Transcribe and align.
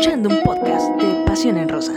escuchando 0.00 0.30
un 0.30 0.42
podcast 0.42 0.88
de 0.96 1.24
Pasión 1.26 1.58
en 1.58 1.68
Rosa. 1.68 1.92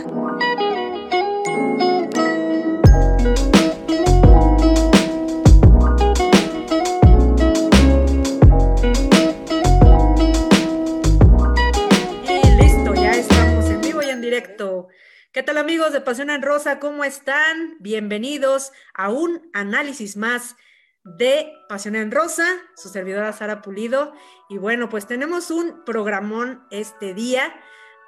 Y 12.28 12.62
listo, 12.62 12.94
ya 12.94 13.12
estamos 13.12 13.70
en 13.70 13.80
vivo 13.80 14.02
y 14.02 14.10
en 14.10 14.20
directo. 14.20 14.88
¿Qué 15.32 15.42
tal 15.42 15.56
amigos 15.56 15.94
de 15.94 16.02
Pasión 16.02 16.28
en 16.28 16.42
Rosa? 16.42 16.78
¿Cómo 16.80 17.04
están? 17.04 17.78
Bienvenidos 17.80 18.72
a 18.92 19.08
un 19.08 19.48
análisis 19.54 20.18
más 20.18 20.56
de 21.04 21.50
Pasión 21.70 21.96
en 21.96 22.10
Rosa, 22.10 22.44
su 22.76 22.90
servidora 22.90 23.32
Sara 23.32 23.62
Pulido. 23.62 24.12
Y 24.50 24.58
bueno, 24.58 24.90
pues 24.90 25.06
tenemos 25.06 25.50
un 25.50 25.86
programón 25.86 26.66
este 26.70 27.14
día 27.14 27.54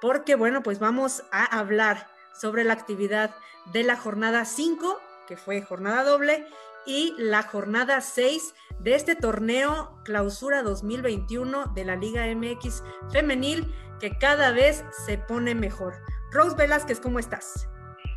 porque 0.01 0.35
bueno, 0.35 0.63
pues 0.63 0.79
vamos 0.79 1.25
a 1.33 1.45
hablar 1.59 2.07
sobre 2.33 2.65
la 2.65 2.73
actividad 2.73 3.35
de 3.73 3.83
la 3.83 3.97
jornada 3.97 4.45
5, 4.45 5.01
que 5.27 5.37
fue 5.37 5.63
jornada 5.63 6.05
doble, 6.05 6.47
y 6.87 7.15
la 7.19 7.43
jornada 7.43 8.01
6 8.01 8.55
de 8.79 8.95
este 8.95 9.17
torneo 9.17 10.01
Clausura 10.05 10.63
2021 10.63 11.73
de 11.75 11.85
la 11.85 11.97
Liga 11.97 12.27
MX 12.27 12.85
Femenil, 13.11 13.75
que 13.99 14.17
cada 14.19 14.53
vez 14.53 14.85
se 15.05 15.19
pone 15.19 15.55
mejor. 15.55 15.95
Rose 16.31 16.57
Velázquez, 16.57 17.01
¿cómo 17.01 17.19
estás? 17.19 17.69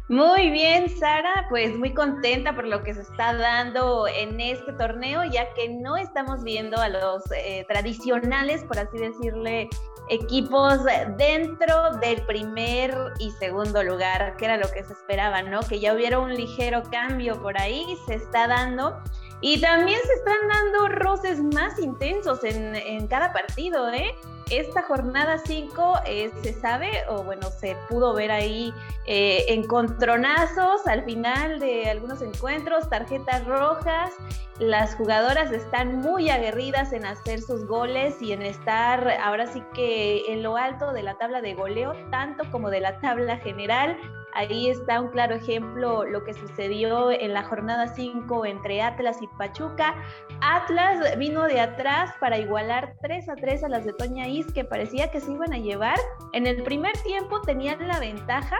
Muy 0.09 0.49
bien, 0.49 0.89
Sara, 0.89 1.45
pues 1.49 1.77
muy 1.77 1.93
contenta 1.93 2.55
por 2.55 2.65
lo 2.65 2.81
que 2.83 2.95
se 2.95 3.01
está 3.01 3.31
dando 3.35 4.07
en 4.07 4.41
este 4.41 4.73
torneo, 4.73 5.23
ya 5.23 5.53
que 5.53 5.69
no 5.69 5.97
estamos 5.97 6.43
viendo 6.43 6.77
a 6.77 6.89
los 6.89 7.23
eh, 7.31 7.63
tradicionales, 7.67 8.63
por 8.63 8.79
así 8.79 8.97
decirle, 8.97 9.69
equipos 10.09 10.79
dentro 11.17 11.91
del 12.01 12.21
primer 12.25 12.95
y 13.19 13.31
segundo 13.31 13.83
lugar, 13.83 14.35
que 14.37 14.45
era 14.45 14.57
lo 14.57 14.69
que 14.71 14.83
se 14.83 14.93
esperaba, 14.93 15.41
¿no? 15.41 15.61
Que 15.61 15.79
ya 15.79 15.93
hubiera 15.93 16.19
un 16.19 16.33
ligero 16.33 16.83
cambio 16.91 17.41
por 17.41 17.59
ahí, 17.59 17.97
se 18.05 18.15
está 18.15 18.47
dando. 18.47 19.01
Y 19.41 19.61
también 19.61 19.99
se 20.05 20.13
están 20.13 20.47
dando 20.47 20.89
roces 20.89 21.41
más 21.41 21.79
intensos 21.79 22.43
en, 22.43 22.75
en 22.75 23.07
cada 23.07 23.31
partido, 23.31 23.89
¿eh? 23.89 24.13
Esta 24.49 24.81
jornada 24.81 25.37
5 25.37 25.93
eh, 26.07 26.31
se 26.41 26.53
sabe, 26.53 26.89
o 27.07 27.23
bueno, 27.23 27.51
se 27.51 27.77
pudo 27.87 28.15
ver 28.15 28.31
ahí 28.31 28.73
eh, 29.05 29.45
encontronazos 29.49 30.87
al 30.87 31.03
final 31.03 31.59
de 31.59 31.87
algunos 31.87 32.23
encuentros, 32.23 32.89
tarjetas 32.89 33.45
rojas. 33.45 34.11
Las 34.57 34.95
jugadoras 34.95 35.51
están 35.51 35.97
muy 35.97 36.31
aguerridas 36.31 36.93
en 36.93 37.05
hacer 37.05 37.41
sus 37.41 37.67
goles 37.67 38.19
y 38.21 38.31
en 38.31 38.41
estar 38.41 39.07
ahora 39.21 39.45
sí 39.45 39.63
que 39.75 40.33
en 40.33 40.41
lo 40.41 40.57
alto 40.57 40.93
de 40.93 41.03
la 41.03 41.13
tabla 41.15 41.41
de 41.41 41.53
goleo, 41.53 41.93
tanto 42.09 42.43
como 42.49 42.71
de 42.71 42.79
la 42.79 42.99
tabla 43.01 43.37
general. 43.37 43.97
Ahí 44.33 44.69
está 44.69 45.01
un 45.01 45.09
claro 45.09 45.35
ejemplo 45.35 46.05
lo 46.05 46.23
que 46.23 46.33
sucedió 46.33 47.11
en 47.11 47.33
la 47.33 47.43
jornada 47.43 47.87
5 47.87 48.45
entre 48.45 48.81
Atlas 48.81 49.21
y 49.21 49.27
Pachuca. 49.37 49.95
Atlas 50.41 51.17
vino 51.17 51.43
de 51.43 51.59
atrás 51.59 52.13
para 52.19 52.37
igualar 52.37 52.95
3 53.01 53.29
a 53.29 53.35
3 53.35 53.63
a 53.63 53.69
las 53.69 53.85
de 53.85 53.93
Toña 53.93 54.27
Is, 54.27 54.51
que 54.53 54.63
parecía 54.63 55.11
que 55.11 55.19
se 55.19 55.31
iban 55.31 55.53
a 55.53 55.57
llevar. 55.57 55.97
En 56.33 56.47
el 56.47 56.63
primer 56.63 56.93
tiempo 57.03 57.41
tenían 57.41 57.87
la 57.87 57.99
ventaja, 57.99 58.57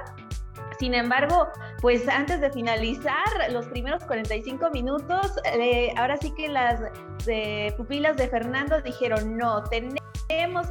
sin 0.79 0.93
embargo, 0.93 1.49
pues 1.81 2.07
antes 2.07 2.39
de 2.39 2.49
finalizar 2.51 3.51
los 3.51 3.67
primeros 3.67 4.05
45 4.05 4.69
minutos, 4.71 5.33
eh, 5.43 5.93
ahora 5.97 6.15
sí 6.15 6.33
que 6.35 6.47
las 6.47 6.79
eh, 7.27 7.73
pupilas 7.75 8.15
de 8.15 8.29
Fernando 8.29 8.81
dijeron, 8.81 9.37
no, 9.37 9.61
tenemos 9.65 9.99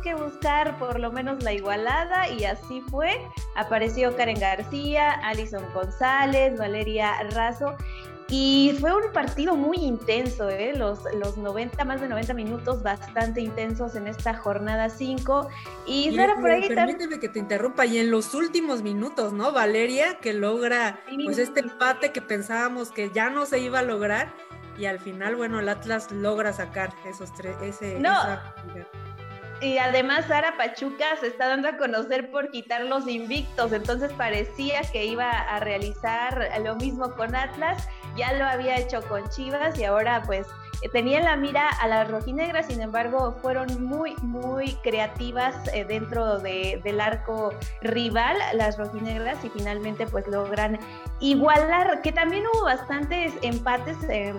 que 0.02 0.14
buscar 0.14 0.78
por 0.78 1.00
lo 1.00 1.10
menos 1.12 1.42
la 1.42 1.52
igualada 1.52 2.28
y 2.28 2.44
así 2.44 2.80
fue. 2.90 3.20
Apareció 3.56 4.16
Karen 4.16 4.38
García, 4.38 5.12
Alison 5.12 5.64
González, 5.74 6.58
Valeria 6.58 7.14
Razo 7.30 7.76
y 8.30 8.76
fue 8.78 8.94
un 8.94 9.10
partido 9.12 9.56
muy 9.56 9.78
intenso, 9.78 10.50
¿eh? 10.50 10.74
los, 10.76 11.00
los 11.14 11.38
90, 11.38 11.82
más 11.84 12.00
de 12.00 12.08
90 12.08 12.34
minutos 12.34 12.82
bastante 12.82 13.41
intensos 13.41 13.97
en 13.97 14.06
esta 14.06 14.34
jornada 14.34 14.91
5. 14.91 15.48
Y 15.86 16.14
Sara, 16.14 16.36
por 16.36 16.50
ahí 16.50 16.68
Permíteme 16.68 17.18
que 17.18 17.30
te 17.30 17.38
interrumpa, 17.38 17.86
y 17.86 17.97
en 17.97 18.10
los 18.10 18.34
últimos 18.34 18.82
minutos, 18.82 19.32
¿no? 19.32 19.52
Valeria, 19.52 20.18
que 20.18 20.34
logra 20.34 21.00
pues 21.24 21.38
este 21.38 21.60
empate 21.60 22.12
que 22.12 22.20
pensábamos 22.20 22.91
que 22.91 23.10
ya 23.10 23.30
no 23.30 23.47
se 23.47 23.60
iba 23.60 23.78
a 23.78 23.82
lograr, 23.82 24.34
y 24.76 24.84
al 24.84 25.00
final, 25.00 25.34
bueno, 25.34 25.58
el 25.58 25.68
Atlas 25.70 26.12
logra 26.12 26.52
sacar 26.52 26.92
esos 27.06 27.32
tres, 27.32 27.56
ese... 27.62 27.98
No. 27.98 28.12
Y 29.60 29.78
además 29.78 30.26
Sara 30.26 30.56
Pachuca 30.56 31.16
se 31.20 31.28
está 31.28 31.48
dando 31.48 31.69
a 31.69 31.76
conocer 31.76 32.30
por 32.30 32.50
quitar 32.50 32.84
los 32.84 33.08
invictos, 33.08 33.72
entonces 33.72 34.12
parecía 34.12 34.82
que 34.92 35.04
iba 35.06 35.30
a 35.30 35.58
realizar 35.58 36.48
lo 36.64 36.76
mismo 36.76 37.12
con 37.14 37.34
Atlas, 37.34 37.88
ya 38.16 38.32
lo 38.34 38.47
había 38.47 38.76
hecho 38.76 39.02
con 39.08 39.28
Chivas 39.30 39.76
y 39.78 39.84
ahora 39.84 40.22
pues 40.26 40.47
tenía 40.92 41.20
la 41.20 41.36
mira 41.36 41.68
a 41.68 41.88
las 41.88 42.08
rojinegras, 42.08 42.66
sin 42.66 42.80
embargo 42.80 43.36
fueron 43.42 43.84
muy, 43.84 44.14
muy 44.22 44.74
creativas 44.84 45.56
eh, 45.74 45.84
dentro 45.84 46.38
del 46.38 47.00
arco 47.00 47.52
rival, 47.82 48.36
las 48.54 48.78
rojinegras, 48.78 49.44
y 49.44 49.48
finalmente 49.50 50.06
pues 50.06 50.26
logran 50.28 50.78
igualar, 51.20 52.00
que 52.02 52.12
también 52.12 52.44
hubo 52.47 52.64
bastantes 52.64 53.32
empates. 53.42 53.97
Eh, 54.08 54.34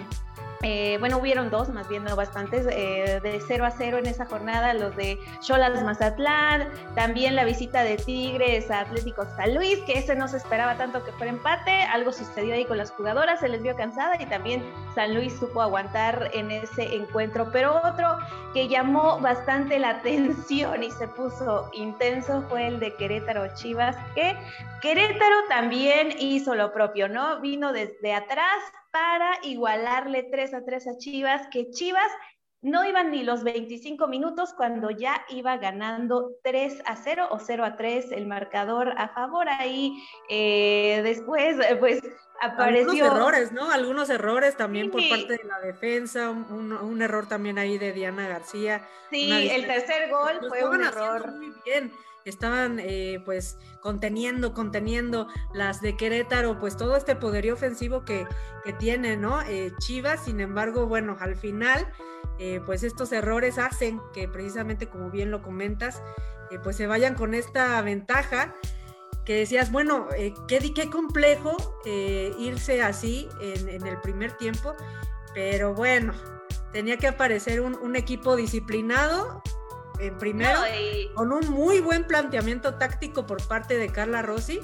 eh, 0.61 0.97
bueno, 0.99 1.17
hubieron 1.17 1.49
dos, 1.49 1.69
más 1.69 1.87
bien 1.87 2.03
no 2.03 2.15
bastantes, 2.17 2.67
eh, 2.69 3.19
de 3.23 3.41
0 3.45 3.65
a 3.65 3.71
0 3.71 3.97
en 3.97 4.07
esa 4.07 4.25
jornada, 4.25 4.73
los 4.73 4.93
de 4.95 5.17
Cholas 5.39 5.81
Mazatlán, 5.83 6.67
también 6.95 7.35
la 7.35 7.45
visita 7.45 7.83
de 7.83 7.95
Tigres 7.95 8.69
a 8.69 8.81
Atlético 8.81 9.25
San 9.37 9.55
Luis, 9.55 9.79
que 9.85 9.93
ese 9.93 10.15
no 10.15 10.27
se 10.27 10.37
esperaba 10.37 10.75
tanto 10.75 11.03
que 11.05 11.13
fuera 11.13 11.31
empate, 11.31 11.83
algo 11.83 12.11
sucedió 12.11 12.53
ahí 12.53 12.65
con 12.65 12.77
las 12.77 12.91
jugadoras, 12.91 13.39
se 13.39 13.47
les 13.47 13.61
vio 13.61 13.73
cansada 13.77 14.21
y 14.21 14.25
también 14.25 14.61
San 14.95 15.13
Luis 15.13 15.33
supo 15.39 15.61
aguantar 15.61 16.29
en 16.33 16.51
ese 16.51 16.93
encuentro, 16.93 17.49
pero 17.53 17.79
otro 17.83 18.17
que 18.53 18.67
llamó 18.67 19.19
bastante 19.19 19.79
la 19.79 19.89
atención 19.99 20.83
y 20.83 20.91
se 20.91 21.07
puso 21.07 21.69
intenso 21.71 22.43
fue 22.49 22.67
el 22.67 22.79
de 22.81 22.93
Querétaro 22.95 23.47
Chivas, 23.53 23.95
que 24.13 24.35
Querétaro 24.81 25.35
también 25.49 26.13
hizo 26.19 26.55
lo 26.55 26.71
propio, 26.71 27.07
¿no? 27.07 27.41
Vino 27.41 27.73
desde 27.73 28.13
atrás, 28.13 28.63
para 28.91 29.37
igualarle 29.43 30.23
3 30.23 30.53
a 30.53 30.65
3 30.65 30.87
a 30.87 30.97
Chivas, 30.97 31.47
que 31.51 31.69
Chivas 31.69 32.11
no 32.61 32.83
iban 32.85 33.11
ni 33.11 33.23
los 33.23 33.43
25 33.43 34.07
minutos 34.07 34.53
cuando 34.53 34.89
ya 34.89 35.23
iba 35.29 35.57
ganando 35.57 36.31
3 36.43 36.81
a 36.85 36.95
0 36.97 37.29
o 37.31 37.39
0 37.39 37.63
a 37.63 37.77
3 37.77 38.11
el 38.11 38.27
marcador 38.27 38.93
a 38.97 39.09
favor. 39.09 39.47
Ahí 39.47 40.03
eh, 40.29 41.01
después, 41.03 41.55
pues 41.79 42.01
apareció. 42.41 43.05
Algunos 43.05 43.17
errores, 43.17 43.51
¿no? 43.53 43.71
Algunos 43.71 44.09
errores 44.09 44.57
también 44.57 44.91
por 44.91 45.01
parte 45.07 45.37
de 45.37 45.43
la 45.45 45.59
defensa, 45.59 46.29
un, 46.31 46.73
un, 46.73 47.01
error 47.01 47.27
también 47.29 47.57
ahí 47.57 47.77
de 47.77 47.93
Diana 47.93 48.27
García. 48.27 48.85
Sí, 49.09 49.49
el 49.49 49.65
tercer 49.65 50.09
gol 50.09 50.41
fue 50.49 50.67
un 50.67 50.83
error. 50.83 51.31
Muy 51.31 51.53
bien 51.63 51.93
estaban 52.25 52.79
eh, 52.79 53.21
pues 53.25 53.57
conteniendo, 53.81 54.53
conteniendo 54.53 55.27
las 55.53 55.81
de 55.81 55.95
Querétaro, 55.95 56.59
pues 56.59 56.77
todo 56.77 56.95
este 56.95 57.15
poderío 57.15 57.53
ofensivo 57.53 58.03
que, 58.05 58.27
que 58.63 58.73
tiene, 58.73 59.17
¿no? 59.17 59.41
Eh, 59.41 59.71
Chivas, 59.79 60.25
sin 60.25 60.39
embargo, 60.39 60.87
bueno, 60.87 61.17
al 61.19 61.35
final, 61.35 61.91
eh, 62.37 62.61
pues 62.65 62.83
estos 62.83 63.11
errores 63.11 63.57
hacen 63.57 64.01
que 64.13 64.27
precisamente, 64.27 64.87
como 64.87 65.09
bien 65.09 65.31
lo 65.31 65.41
comentas, 65.41 66.01
pues 66.63 66.77
se 66.77 66.87
vayan 66.87 67.13
con 67.13 67.35
esta 67.35 67.79
ventaja 67.83 68.55
que 69.23 69.35
decías, 69.35 69.71
bueno, 69.71 70.07
qué, 70.47 70.73
qué 70.73 70.89
complejo 70.89 71.55
irse 72.39 72.81
así 72.81 73.29
en, 73.39 73.69
en, 73.69 73.85
el 73.85 74.01
primer 74.01 74.31
tiempo, 74.31 74.73
pero 75.35 75.75
bueno, 75.75 76.13
tenía 76.71 76.97
que 76.97 77.05
aparecer 77.05 77.61
un 77.61 77.95
equipo 77.95 78.35
disciplinado 78.35 79.43
en 79.99 80.17
primero, 80.17 80.59
con 81.13 81.31
un 81.31 81.49
muy 81.49 81.79
buen 81.79 82.05
planteamiento 82.05 82.75
táctico 82.75 83.25
por 83.25 83.45
parte 83.47 83.77
de 83.77 83.89
Carla 83.89 84.21
Rossi 84.21 84.59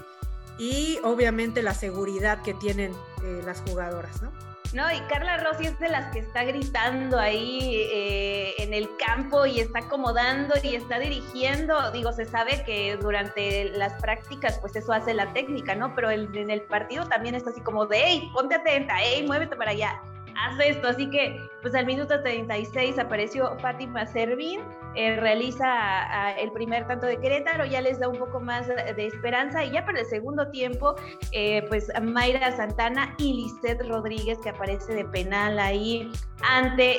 y 0.57 0.99
obviamente 1.03 1.61
la 1.61 1.73
seguridad 1.73 2.41
que 2.41 2.53
tienen 2.53 2.93
eh, 3.23 3.41
las 3.45 3.61
jugadoras, 3.61 4.21
¿no? 4.21 4.31
No, 4.73 4.91
y 4.91 4.99
Carla 5.01 5.37
Rossi 5.37 5.67
es 5.67 5.79
de 5.79 5.87
las 5.87 6.11
que 6.11 6.19
está 6.19 6.43
gritando 6.43 7.17
ahí 7.17 7.87
eh, 7.93 8.55
en 8.57 8.73
el 8.73 8.89
campo 8.97 9.45
y 9.45 9.61
está 9.61 9.79
acomodando 9.79 10.53
y 10.61 10.75
está 10.75 10.99
dirigiendo. 10.99 11.91
Digo, 11.91 12.11
se 12.11 12.25
sabe 12.25 12.63
que 12.65 12.97
durante 12.97 13.65
las 13.69 13.93
prácticas, 14.01 14.59
pues 14.59 14.75
eso 14.75 14.91
hace 14.91 15.13
la 15.13 15.31
técnica, 15.31 15.75
¿no? 15.75 15.95
Pero 15.95 16.11
en 16.11 16.49
el 16.49 16.61
partido 16.63 17.07
también 17.07 17.35
está 17.35 17.51
así 17.51 17.61
como 17.61 17.85
de, 17.85 18.01
hey, 18.03 18.29
ponte 18.33 18.55
atenta, 18.55 18.95
hey, 18.99 19.23
muévete 19.25 19.55
para 19.55 19.71
allá 19.71 20.01
hace 20.35 20.69
esto. 20.69 20.87
Así 20.87 21.09
que, 21.09 21.39
pues 21.61 21.75
al 21.75 21.85
minuto 21.85 22.21
36 22.21 22.99
apareció 22.99 23.57
Fátima 23.59 24.05
Servín, 24.05 24.61
eh, 24.95 25.17
realiza 25.19 26.33
el 26.37 26.51
primer 26.51 26.87
tanto 26.87 27.05
de 27.05 27.17
Querétaro, 27.17 27.65
ya 27.65 27.81
les 27.81 27.99
da 27.99 28.07
un 28.07 28.17
poco 28.17 28.39
más 28.39 28.67
de 28.67 29.05
esperanza. 29.05 29.63
Y 29.63 29.71
ya 29.71 29.85
para 29.85 29.99
el 29.99 30.05
segundo 30.05 30.49
tiempo, 30.49 30.95
eh, 31.31 31.63
pues 31.67 31.91
Mayra 32.01 32.55
Santana 32.55 33.15
y 33.17 33.33
Lisette 33.33 33.87
Rodríguez, 33.87 34.37
que 34.39 34.49
aparece 34.49 34.93
de 34.93 35.05
penal 35.05 35.59
ahí 35.59 36.11
ante 36.43 36.97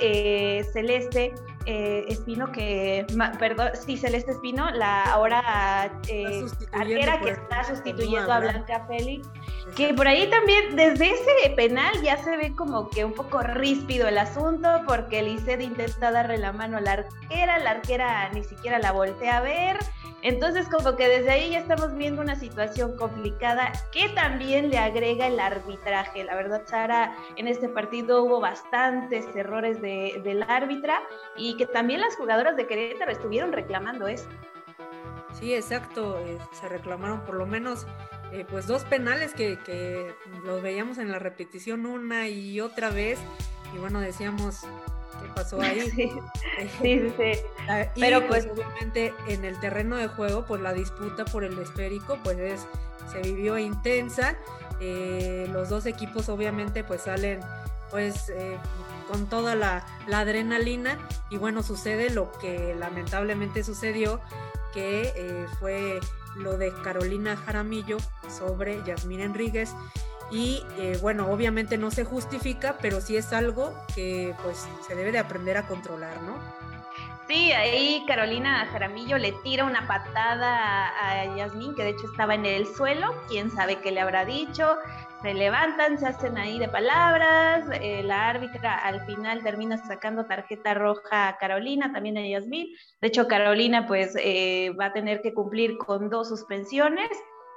eh, 0.58 0.64
Celeste, 0.72 1.32
eh, 1.66 2.04
Espino, 2.08 2.52
que, 2.52 3.06
perdón, 3.38 3.70
sí, 3.74 3.96
Celeste 3.96 4.32
Espino, 4.32 4.70
la 4.70 5.02
ahora 5.04 5.90
eh, 6.08 6.44
arquera 6.72 7.20
que 7.20 7.30
está 7.30 7.64
sustituyendo 7.64 8.32
a 8.32 8.40
Blanca 8.40 8.86
Félix, 8.86 9.28
que 9.74 9.92
por 9.92 10.06
ahí 10.06 10.30
también, 10.30 10.76
desde 10.76 11.10
ese 11.10 11.50
penal 11.56 12.00
ya 12.02 12.16
se 12.18 12.36
ve 12.36 12.54
como 12.54 12.88
que 12.88 13.04
un 13.04 13.12
poco 13.12 13.42
ríspido 13.42 14.06
el 14.08 14.18
asunto, 14.18 14.68
porque 14.86 15.22
Lisset 15.22 15.60
intenta 15.60 16.12
darle 16.12 16.38
la 16.38 16.52
mano 16.52 16.78
a 16.78 16.80
la 16.80 16.92
arquera, 16.92 17.58
la 17.58 17.70
arquera 17.72 18.30
ni 18.32 18.44
siquiera 18.44 18.78
la 18.78 18.92
voltea 18.92 19.38
a 19.38 19.40
ver, 19.40 19.78
entonces, 20.22 20.68
como 20.68 20.96
que 20.96 21.08
desde 21.08 21.30
ahí 21.30 21.50
ya 21.50 21.58
estamos 21.58 21.94
viendo 21.94 22.22
una 22.22 22.36
situación 22.36 22.96
complicada 22.96 23.72
que 23.92 24.08
también 24.10 24.70
le 24.70 24.78
agrega 24.78 25.26
el 25.26 25.38
arbitraje. 25.38 26.24
La 26.24 26.34
verdad, 26.34 26.62
Sara, 26.66 27.16
en 27.36 27.48
este 27.48 27.68
partido 27.68 28.24
hubo 28.24 28.40
bastantes 28.40 29.24
errores 29.34 29.80
de, 29.80 30.20
del 30.24 30.42
árbitra 30.42 31.00
y 31.36 31.56
que 31.56 31.66
también 31.66 32.00
las 32.00 32.16
jugadoras 32.16 32.56
de 32.56 32.66
Querétaro 32.66 33.12
estuvieron 33.12 33.52
reclamando 33.52 34.08
eso. 34.08 34.28
Sí, 35.38 35.54
exacto. 35.54 36.19
Eh, 36.19 36.38
se 36.58 36.69
reclamaron 36.69 37.20
por 37.20 37.34
lo 37.34 37.46
menos 37.46 37.86
eh, 38.32 38.46
pues 38.48 38.66
dos 38.66 38.84
penales 38.84 39.34
que, 39.34 40.14
los 40.44 40.62
veíamos 40.62 40.98
en 40.98 41.12
la 41.12 41.19
repetición 41.19 41.86
una 41.86 42.28
y 42.28 42.60
otra 42.60 42.90
vez. 42.90 43.19
Y 43.74 43.78
bueno, 43.78 44.00
decíamos, 44.00 44.66
pasó 45.36 45.60
ahí. 45.60 45.92
Sí, 46.80 47.12
sí, 47.16 47.32
Pero 48.00 48.26
pues, 48.26 48.46
pues, 48.46 48.58
obviamente 48.58 49.14
en 49.28 49.44
el 49.44 49.60
terreno 49.60 49.96
de 49.96 50.08
juego, 50.08 50.46
pues 50.46 50.62
la 50.62 50.72
disputa 50.72 51.26
por 51.26 51.44
el 51.44 51.58
esférico, 51.58 52.18
pues 52.24 52.38
es, 52.38 52.66
se 53.12 53.20
vivió 53.20 53.58
intensa. 53.58 54.36
Eh, 54.80 55.48
los 55.52 55.68
dos 55.68 55.86
equipos 55.86 56.28
obviamente 56.28 56.84
pues 56.84 57.02
salen 57.02 57.40
pues 57.90 58.28
eh, 58.28 58.58
con 59.10 59.26
toda 59.26 59.54
la, 59.54 59.86
adrenalina 60.12 60.98
y 61.30 61.36
bueno, 61.36 61.62
sucede 61.62 62.10
lo 62.10 62.32
que 62.32 62.74
lamentablemente 62.74 63.62
sucedió, 63.62 64.20
que 64.74 65.12
eh, 65.14 65.46
fue 65.60 66.00
lo 66.36 66.58
de 66.58 66.72
Carolina 66.82 67.36
Jaramillo 67.36 67.98
sobre 68.28 68.82
Yasmín 68.84 69.20
Enríguez 69.20 69.74
y 70.31 70.62
eh, 70.78 70.99
bueno, 71.00 71.31
obviamente 71.31 71.78
no 71.78 71.90
se 71.90 72.05
justifica, 72.05 72.76
pero 72.81 73.00
sí 73.00 73.17
es 73.17 73.32
algo 73.32 73.75
que 73.94 74.34
pues 74.43 74.67
se 74.87 74.94
debe 74.94 75.12
de 75.12 75.19
aprender 75.19 75.56
a 75.56 75.67
controlar, 75.67 76.20
¿no? 76.23 76.37
Sí, 77.28 77.50
ahí 77.50 78.05
Carolina 78.06 78.67
Jaramillo 78.67 79.19
le 79.19 79.32
tira 79.43 79.64
una 79.64 79.88
patada 79.88 80.93
a 80.96 81.37
Yasmín, 81.37 81.75
que 81.75 81.82
de 81.82 81.90
hecho 81.90 82.06
estaba 82.08 82.37
en 82.37 82.46
el 82.46 82.67
suelo, 82.67 83.12
quién 83.28 83.50
sabe 83.50 83.81
qué 83.81 83.90
le 83.90 84.00
habrá 84.00 84.25
dicho, 84.25 84.76
se 85.23 85.34
levantan, 85.34 85.99
se 85.99 86.06
hacen 86.06 86.38
ahí 86.38 86.61
de 86.61 86.69
palabras, 86.69 87.64
eh, 87.81 88.05
la 88.05 88.29
árbitra 88.29 88.79
al 88.79 89.05
final 89.06 89.43
termina 89.43 89.76
sacando 89.76 90.26
tarjeta 90.26 90.75
roja 90.75 91.26
a 91.26 91.37
Carolina, 91.38 91.93
también 91.93 92.17
a 92.17 92.25
Yasmín, 92.25 92.69
de 93.00 93.08
hecho 93.08 93.26
Carolina 93.26 93.88
pues 93.88 94.14
eh, 94.20 94.70
va 94.81 94.87
a 94.87 94.93
tener 94.93 95.20
que 95.20 95.34
cumplir 95.34 95.79
con 95.79 96.08
dos 96.11 96.29
suspensiones, 96.29 97.11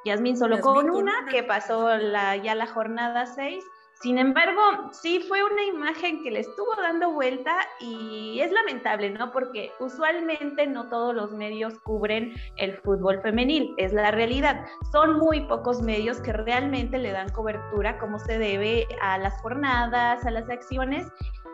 Yasmín 0.06 0.38
solo 0.38 0.60
con, 0.62 0.90
una, 0.90 1.26
que 1.30 1.44
pasó 1.44 1.90
la, 1.98 2.36
ya 2.38 2.56
la 2.56 2.68
jornada 2.68 3.26
6. 3.26 3.64
Sin 4.02 4.18
embargo, 4.18 4.62
sí 4.94 5.26
fue 5.28 5.44
una 5.44 5.62
imagen 5.62 6.24
que 6.24 6.32
le 6.32 6.40
estuvo 6.40 6.74
dando 6.78 7.12
vuelta 7.12 7.58
y 7.82 8.40
es 8.40 8.50
lamentable, 8.50 9.10
¿no? 9.10 9.34
Porque 9.34 9.74
usualmente 9.82 10.68
no 10.68 10.88
todos 10.88 11.14
los 11.14 11.34
medios 11.34 11.78
cubren 11.80 12.34
el 12.56 12.78
fútbol 12.78 13.22
femenil, 13.22 13.74
es 13.76 13.92
la 13.92 14.12
realidad. 14.12 14.66
Son 14.94 15.20
muy 15.20 15.42
pocos 15.42 15.82
medios 15.82 16.22
que 16.22 16.32
realmente 16.32 16.98
le 16.98 17.12
dan 17.12 17.28
cobertura 17.34 18.00
como 18.00 18.20
se 18.20 18.40
debe 18.40 18.88
a 19.02 19.18
las 19.18 19.34
jornadas, 19.42 20.26
a 20.26 20.32
las 20.32 20.50
acciones. 20.50 21.06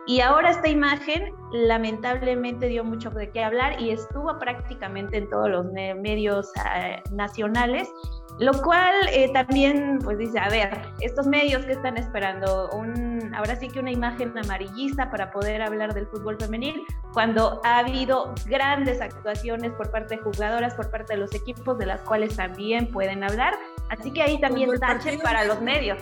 Y 0.06 0.20
ahora 0.20 0.50
esta 0.50 0.68
imagen 0.68 1.34
lamentablemente 1.50 2.68
dio 2.68 2.84
mucho 2.84 3.10
de 3.10 3.28
qué 3.32 3.42
hablar 3.42 3.80
y 3.80 3.90
estuvo 3.90 4.38
prácticamente 4.38 5.16
en 5.16 5.28
todos 5.28 5.50
los 5.50 5.66
medios 5.72 6.52
eh, 6.76 7.02
nacionales 7.10 7.90
lo 8.38 8.52
cual 8.62 8.94
eh, 9.12 9.30
también 9.32 9.98
pues 10.02 10.18
dice, 10.18 10.38
a 10.38 10.48
ver, 10.48 10.82
estos 11.00 11.26
medios 11.26 11.64
que 11.64 11.72
están 11.72 11.96
esperando, 11.96 12.68
un, 12.70 13.34
ahora 13.34 13.56
sí 13.56 13.68
que 13.68 13.80
una 13.80 13.90
imagen 13.90 14.36
amarillista 14.36 15.10
para 15.10 15.30
poder 15.30 15.62
hablar 15.62 15.94
del 15.94 16.06
fútbol 16.06 16.36
femenil, 16.38 16.84
cuando 17.12 17.60
ha 17.64 17.78
habido 17.78 18.34
grandes 18.46 19.00
actuaciones 19.00 19.72
por 19.72 19.90
parte 19.90 20.16
de 20.16 20.22
jugadoras, 20.22 20.74
por 20.74 20.90
parte 20.90 21.14
de 21.14 21.20
los 21.20 21.34
equipos, 21.34 21.78
de 21.78 21.86
las 21.86 22.02
cuales 22.02 22.36
también 22.36 22.90
pueden 22.90 23.24
hablar. 23.24 23.54
Así 23.88 24.10
que 24.10 24.22
ahí 24.22 24.38
también 24.38 24.78
tache 24.78 25.18
para 25.18 25.44
los 25.44 25.62
medios. 25.62 25.98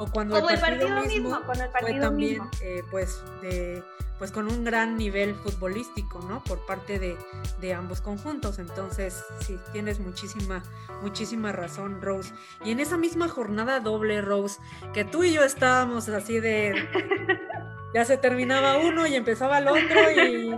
O 0.00 0.06
cuando 0.10 0.36
el 0.48 0.58
partido, 0.58 1.02
mismo, 1.02 1.42
con 1.42 1.60
el 1.60 1.68
partido 1.68 1.92
fue 1.92 2.00
también, 2.00 2.42
eh, 2.62 2.82
pues, 2.90 3.22
de 3.42 3.84
pues 4.18 4.32
con 4.32 4.48
un 4.48 4.64
gran 4.64 4.96
nivel 4.98 5.34
futbolístico, 5.34 6.20
¿no? 6.28 6.42
Por 6.44 6.64
parte 6.66 6.98
de, 6.98 7.74
ambos 7.74 8.00
conjuntos. 8.02 8.58
Entonces, 8.58 9.24
sí, 9.40 9.58
tienes 9.72 9.98
muchísima, 9.98 10.62
muchísima 11.00 11.52
razón, 11.52 12.02
Rose. 12.02 12.34
Y 12.62 12.70
en 12.72 12.80
esa 12.80 12.98
misma 12.98 13.28
jornada 13.28 13.80
doble, 13.80 14.20
Rose, 14.20 14.60
que 14.92 15.04
tú 15.04 15.24
y 15.24 15.32
yo 15.32 15.42
estábamos 15.42 16.08
así 16.08 16.40
de... 16.40 16.74
Ya 17.92 18.04
se 18.04 18.16
terminaba 18.16 18.76
uno 18.76 19.04
y 19.04 19.16
empezaba 19.16 19.58
el 19.58 19.66
otro 19.66 20.12
y 20.12 20.54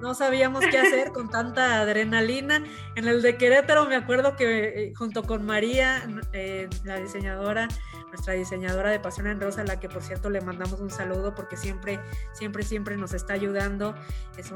no 0.00 0.14
sabíamos 0.14 0.64
qué 0.70 0.78
hacer 0.78 1.12
con 1.12 1.30
tanta 1.30 1.80
adrenalina. 1.80 2.64
En 2.96 3.06
el 3.06 3.22
de 3.22 3.36
Querétaro 3.36 3.86
me 3.86 3.96
acuerdo 3.96 4.36
que 4.36 4.86
eh, 4.86 4.92
junto 4.96 5.22
con 5.22 5.44
María, 5.44 6.02
eh, 6.32 6.68
la 6.84 6.96
diseñadora, 6.96 7.68
nuestra 8.10 8.34
diseñadora 8.34 8.90
de 8.90 9.00
Pasión 9.00 9.26
en 9.26 9.40
Rosa, 9.40 9.62
a 9.62 9.64
la 9.64 9.80
que 9.80 9.88
por 9.88 10.02
cierto 10.02 10.30
le 10.30 10.40
mandamos 10.40 10.80
un 10.80 10.90
saludo 10.90 11.34
porque 11.34 11.56
siempre, 11.56 12.00
siempre, 12.32 12.62
siempre 12.62 12.96
nos 12.96 13.14
está 13.14 13.34
ayudando. 13.34 13.94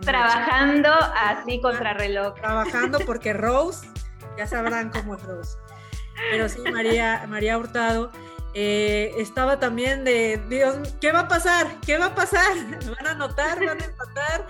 Trabajando 0.01 0.91
así 0.93 1.61
contra 1.61 1.95
reloj. 1.95 2.35
Trabajando 2.35 2.99
porque 3.07 3.33
Rose, 3.33 3.89
ya 4.37 4.47
sabrán 4.47 4.91
cómo 4.91 5.15
es 5.15 5.23
Rose. 5.23 5.59
Pero 6.31 6.49
sí, 6.49 6.61
María, 6.61 7.25
María 7.29 7.59
Hurtado. 7.59 8.11
Eh, 8.57 9.13
estaba 9.19 9.59
también 9.59 10.05
de, 10.05 10.41
Dios, 10.49 10.77
¿qué 11.01 11.11
va 11.11 11.21
a 11.21 11.29
pasar? 11.29 11.67
¿Qué 11.85 11.99
va 11.99 12.07
a 12.07 12.15
pasar? 12.15 12.55
¿Van 12.97 13.07
a 13.07 13.11
anotar? 13.11 13.65
¿Van 13.65 13.81
a 13.81 13.85
empatar? 13.85 14.47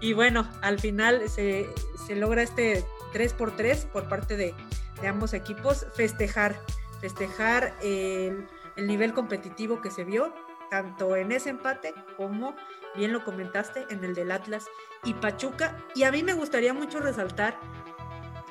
Y 0.00 0.12
bueno, 0.12 0.46
al 0.60 0.78
final 0.78 1.28
se, 1.28 1.66
logra 2.10 2.42
este 2.42 2.84
3 3.12 3.32
por 3.32 3.56
3 3.56 3.86
por 3.86 4.08
parte 4.08 4.36
de, 4.36 4.54
de 5.00 5.08
ambos 5.08 5.32
equipos, 5.32 5.86
festejar 5.94 6.60
festejar 7.00 7.76
el, 7.82 8.46
nivel 8.76 9.14
competitivo 9.14 9.80
que 9.80 9.90
se 9.90 10.04
vio, 10.04 10.34
tanto 10.70 11.16
en 11.16 11.32
ese 11.32 11.50
empate 11.50 11.94
como, 12.16 12.54
bien 12.94 13.12
lo 13.12 13.24
comentaste, 13.24 13.86
en 13.90 14.04
el 14.04 14.14
del 14.14 14.30
Atlas 14.30 14.66
y 15.04 15.14
Pachuca. 15.14 15.76
Y 15.94 16.02
a 16.02 16.12
mí 16.12 16.22
me 16.22 16.34
gustaría 16.34 16.72
mucho 16.72 17.00
resaltar 17.00 17.58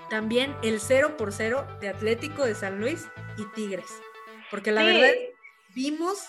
también 0.09 0.55
el 0.61 0.79
0 0.79 1.17
por 1.17 1.31
0 1.31 1.65
de 1.81 1.89
Atlético 1.89 2.45
de 2.45 2.55
San 2.55 2.79
Luis 2.79 3.07
y 3.37 3.45
Tigres, 3.53 4.01
porque 4.49 4.71
la 4.71 4.83
verdad 4.83 5.11
vimos 5.73 6.25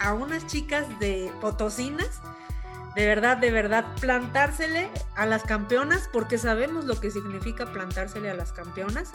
a 0.00 0.12
unas 0.12 0.46
chicas 0.46 0.86
de 1.00 1.32
Potosinas 1.40 2.20
de 2.94 3.06
verdad, 3.06 3.36
de 3.36 3.50
verdad, 3.50 3.84
plantársele 4.00 4.88
a 5.16 5.26
las 5.26 5.42
campeonas, 5.42 6.08
porque 6.12 6.38
sabemos 6.38 6.84
lo 6.84 7.00
que 7.00 7.10
significa 7.10 7.66
plantársele 7.72 8.30
a 8.30 8.34
las 8.34 8.52
campeonas. 8.52 9.12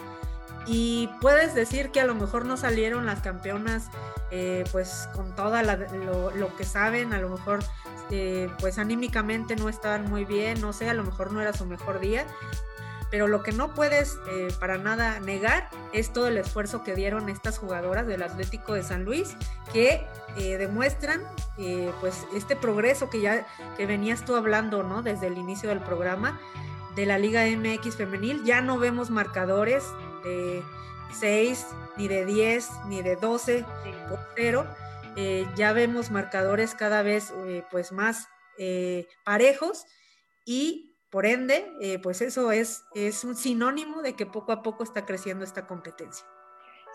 Y 0.71 1.09
puedes 1.19 1.55
decir 1.55 1.89
que 1.89 1.99
a 1.99 2.05
lo 2.05 2.13
mejor 2.13 2.45
no 2.45 2.55
salieron 2.55 3.07
las 3.07 3.21
campeonas 3.21 3.89
eh, 4.29 4.63
pues 4.71 5.09
con 5.15 5.35
todo 5.35 5.59
lo, 5.63 6.55
que 6.55 6.63
saben, 6.63 7.11
a 7.11 7.17
lo 7.17 7.29
mejor 7.29 7.61
eh, 8.11 8.47
pues 8.59 8.77
anímicamente 8.77 9.55
no 9.55 9.67
estaban 9.67 10.07
muy 10.07 10.25
bien, 10.25 10.61
no 10.61 10.71
sé, 10.71 10.87
a 10.87 10.93
lo 10.93 11.03
mejor 11.03 11.31
no 11.31 11.41
era 11.41 11.53
su 11.53 11.65
mejor 11.65 11.99
día, 11.99 12.27
pero 13.09 13.27
lo 13.27 13.41
que 13.41 13.51
no 13.51 13.73
puedes 13.73 14.19
eh, 14.29 14.49
para 14.59 14.77
nada 14.77 15.19
negar 15.19 15.71
es 15.91 16.13
todo 16.13 16.27
el 16.27 16.37
esfuerzo 16.37 16.83
que 16.83 16.93
dieron 16.93 17.29
estas 17.29 17.57
jugadoras 17.57 18.05
del 18.05 18.21
Atlético 18.21 18.75
de 18.75 18.83
San 18.83 19.05
Luis 19.05 19.35
que 19.73 20.05
demuestran 20.37 21.23
pues 21.99 22.25
este 22.33 22.55
progreso 22.55 23.09
que 23.09 23.19
ya 23.19 23.45
que 23.75 23.85
venías 23.85 24.23
tú 24.23 24.35
hablando 24.35 24.83
no 24.83 25.01
desde 25.01 25.27
el 25.27 25.37
inicio 25.37 25.69
del 25.69 25.81
programa 25.81 26.39
de 26.95 27.05
la 27.05 27.17
Liga 27.17 27.45
MX 27.45 27.95
femenil. 27.95 28.43
Ya 28.43 28.61
no 28.61 28.77
vemos 28.77 29.09
marcadores 29.09 29.83
de 30.19 30.63
6, 31.13 31.67
ni 31.97 32.07
de 32.07 32.25
10, 32.25 32.69
ni 32.87 33.01
de 33.01 33.15
12 33.15 33.65
por 34.07 34.19
cero. 34.35 34.67
Eh, 35.15 35.47
ya 35.55 35.73
vemos 35.73 36.11
marcadores 36.11 36.75
cada 36.75 37.01
vez 37.01 37.33
eh, 37.45 37.63
pues 37.71 37.91
más 37.91 38.27
eh, 38.57 39.07
parejos 39.25 39.85
y 40.45 40.95
por 41.09 41.25
ende, 41.25 41.99
pues 42.03 42.21
eso 42.21 42.51
es, 42.51 42.83
es 42.93 43.23
un 43.23 43.35
sinónimo 43.35 44.03
de 44.03 44.15
que 44.15 44.27
poco 44.27 44.51
a 44.51 44.61
poco 44.61 44.83
está 44.83 45.07
creciendo 45.07 45.43
esta 45.43 45.65
competencia. 45.65 46.23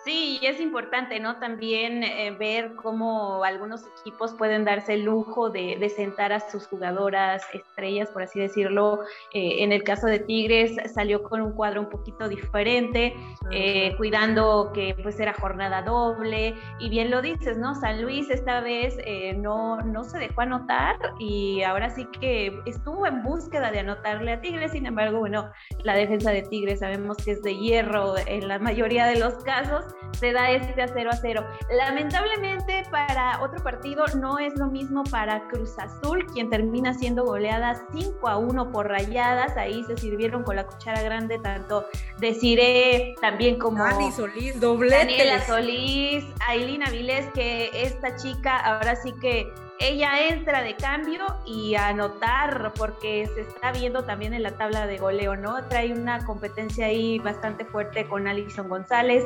Sí, 0.04 0.38
y 0.42 0.46
es 0.46 0.60
importante, 0.60 1.18
¿no? 1.18 1.36
También 1.36 2.02
eh, 2.02 2.30
ver 2.38 2.74
cómo 2.74 3.42
algunos 3.42 3.86
equipos 4.00 4.34
pueden 4.34 4.66
darse 4.66 4.94
el 4.94 5.04
lujo 5.04 5.48
de, 5.48 5.88
sentar 5.88 6.30
a 6.30 6.40
sus 6.40 6.66
jugadoras 6.66 7.42
estrellas, 7.54 8.10
por 8.10 8.22
así 8.22 8.38
decirlo. 8.38 9.00
Eh, 9.32 9.62
en 9.62 9.72
el 9.72 9.82
caso 9.82 10.06
de 10.06 10.18
Tigres 10.18 10.76
salió 10.92 11.22
con 11.22 11.40
un 11.40 11.52
cuadro 11.52 11.80
un 11.80 11.88
poquito 11.88 12.28
diferente, 12.28 13.14
eh, 13.50 13.94
cuidando 13.96 14.72
que 14.74 14.94
pues 15.02 15.18
era 15.20 15.32
jornada 15.32 15.80
doble. 15.80 16.54
Y 16.80 16.90
bien 16.90 17.10
lo 17.10 17.22
dices, 17.22 17.56
¿no? 17.56 17.74
San 17.74 18.02
Luis 18.02 18.28
esta 18.28 18.60
vez 18.60 18.98
no, 19.36 19.78
no 19.78 20.04
se 20.04 20.18
dejó 20.18 20.42
anotar 20.42 20.98
y 21.18 21.62
ahora 21.62 21.88
sí 21.88 22.06
que 22.20 22.52
estuvo 22.66 23.06
en 23.06 23.22
búsqueda 23.22 23.70
de 23.70 23.78
anotarle 23.78 24.32
a 24.32 24.40
Tigres. 24.42 24.72
Sin 24.72 24.84
embargo, 24.84 25.20
bueno, 25.20 25.50
la 25.82 25.94
defensa 25.94 26.30
de 26.30 26.42
Tigres 26.42 26.80
sabemos 26.80 27.16
que 27.24 27.30
es 27.30 27.42
de 27.42 27.56
hierro 27.56 28.16
en 28.26 28.48
la 28.48 28.58
mayoría 28.58 29.06
de 29.06 29.18
los 29.18 29.34
casos 29.44 29.93
se 30.12 30.32
da 30.32 30.50
este 30.50 30.80
a 30.82 30.88
0 30.88 31.10
a 31.12 31.16
0. 31.16 31.44
Lamentablemente 31.70 32.84
para 32.90 33.42
otro 33.42 33.62
partido 33.62 34.04
no 34.16 34.38
es 34.38 34.54
lo 34.56 34.66
mismo 34.66 35.04
para 35.04 35.46
Cruz 35.48 35.78
Azul, 35.78 36.26
quien 36.32 36.50
termina 36.50 36.94
siendo 36.94 37.24
goleada 37.24 37.82
5 37.92 38.28
a 38.28 38.36
1 38.38 38.70
por 38.70 38.88
rayadas. 38.88 39.56
Ahí 39.56 39.84
se 39.84 39.96
sirvieron 39.96 40.42
con 40.42 40.56
la 40.56 40.66
cuchara 40.66 41.02
grande 41.02 41.38
tanto 41.38 41.86
Desiree 42.18 43.14
también 43.20 43.58
como 43.58 43.82
Dani 43.82 44.12
Solís, 44.12 44.60
doblete. 44.60 44.96
Daniela 44.96 45.40
Solís, 45.46 46.24
Ailina 46.46 46.90
Vilés, 46.90 47.26
que 47.34 47.70
esta 47.74 48.16
chica 48.16 48.58
ahora 48.58 48.96
sí 48.96 49.12
que 49.20 49.52
ella 49.80 50.28
entra 50.28 50.62
de 50.62 50.76
cambio 50.76 51.24
y 51.44 51.74
a 51.74 51.88
anotar, 51.88 52.72
porque 52.76 53.28
se 53.34 53.40
está 53.42 53.72
viendo 53.72 54.04
también 54.04 54.32
en 54.34 54.42
la 54.42 54.52
tabla 54.52 54.86
de 54.86 54.98
goleo, 54.98 55.36
¿no? 55.36 55.64
Trae 55.68 55.92
una 55.92 56.24
competencia 56.24 56.86
ahí 56.86 57.18
bastante 57.18 57.64
fuerte 57.64 58.06
con 58.06 58.28
Alison 58.28 58.68
González. 58.68 59.24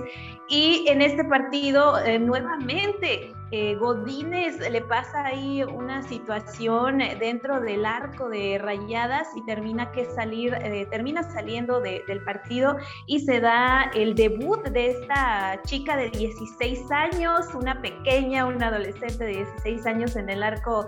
Y 0.49 0.87
en 0.89 1.03
este 1.03 1.25
partido, 1.25 1.99
eh, 2.05 2.19
nuevamente, 2.19 3.35
eh, 3.51 3.77
Godínez 3.77 4.59
le 4.71 4.83
pasa 4.83 5.27
ahí 5.27 5.63
una 5.63 6.03
situación 6.03 6.99
dentro 7.19 7.61
del 7.61 7.87
arco 7.87 8.29
de 8.29 8.59
rayadas 8.59 9.29
y 9.37 9.45
termina 9.45 9.91
que 9.93 10.05
salir, 10.05 10.55
eh, 10.55 10.87
termina 10.91 11.23
saliendo 11.23 11.81
del 11.81 12.23
partido 12.25 12.77
y 13.07 13.21
se 13.21 13.41
da 13.41 13.91
el 13.95 14.15
debut 14.15 14.63
de 14.69 14.89
esta 14.91 15.61
chica 15.65 15.97
de 15.97 16.11
16 16.11 16.91
años, 16.91 17.47
una 17.55 17.81
pequeña, 17.81 18.47
una 18.47 18.69
adolescente 18.69 19.25
de 19.25 19.37
16 19.37 19.87
años 19.87 20.17
en 20.17 20.29
el 20.29 20.43
arco 20.43 20.87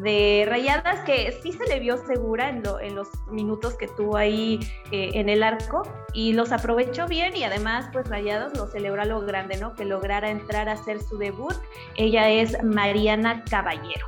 de 0.00 0.46
rayadas 0.48 1.00
que 1.04 1.32
sí 1.42 1.52
se 1.52 1.66
le 1.66 1.78
vio 1.78 1.98
segura 2.06 2.48
en, 2.48 2.62
los 2.94 3.08
minutos 3.30 3.74
que 3.74 3.88
tuvo 3.88 4.16
ahí 4.16 4.58
eh, 4.90 5.10
en 5.14 5.28
el 5.28 5.42
arco 5.42 5.82
y 6.14 6.32
los 6.32 6.52
aprovechó 6.52 7.06
bien 7.06 7.36
y 7.36 7.44
además 7.44 7.88
pues 7.92 8.08
rayados 8.08 8.56
lo 8.56 8.66
celebró 8.66 9.02
a 9.02 9.04
lo 9.04 9.20
grande, 9.20 9.56
¿no? 9.58 9.74
Que 9.74 9.84
lograra 9.84 10.30
entrar 10.30 10.68
a 10.68 10.72
hacer 10.72 11.02
su 11.02 11.18
debut 11.18 11.56
ella 12.02 12.28
es 12.28 12.62
Mariana 12.62 13.44
Caballero. 13.48 14.06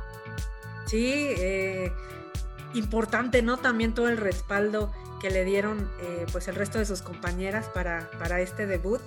Sí, 0.85 1.33
eh, 1.37 1.91
importante, 2.73 3.41
¿no? 3.41 3.57
También 3.57 3.93
todo 3.93 4.09
el 4.09 4.17
respaldo 4.17 4.91
que 5.19 5.29
le 5.29 5.45
dieron 5.45 5.89
eh, 6.01 6.25
pues 6.31 6.47
el 6.47 6.55
resto 6.55 6.77
de 6.77 6.85
sus 6.85 7.01
compañeras 7.01 7.67
para, 7.73 8.09
para 8.19 8.41
este 8.41 8.67
debut. 8.67 9.01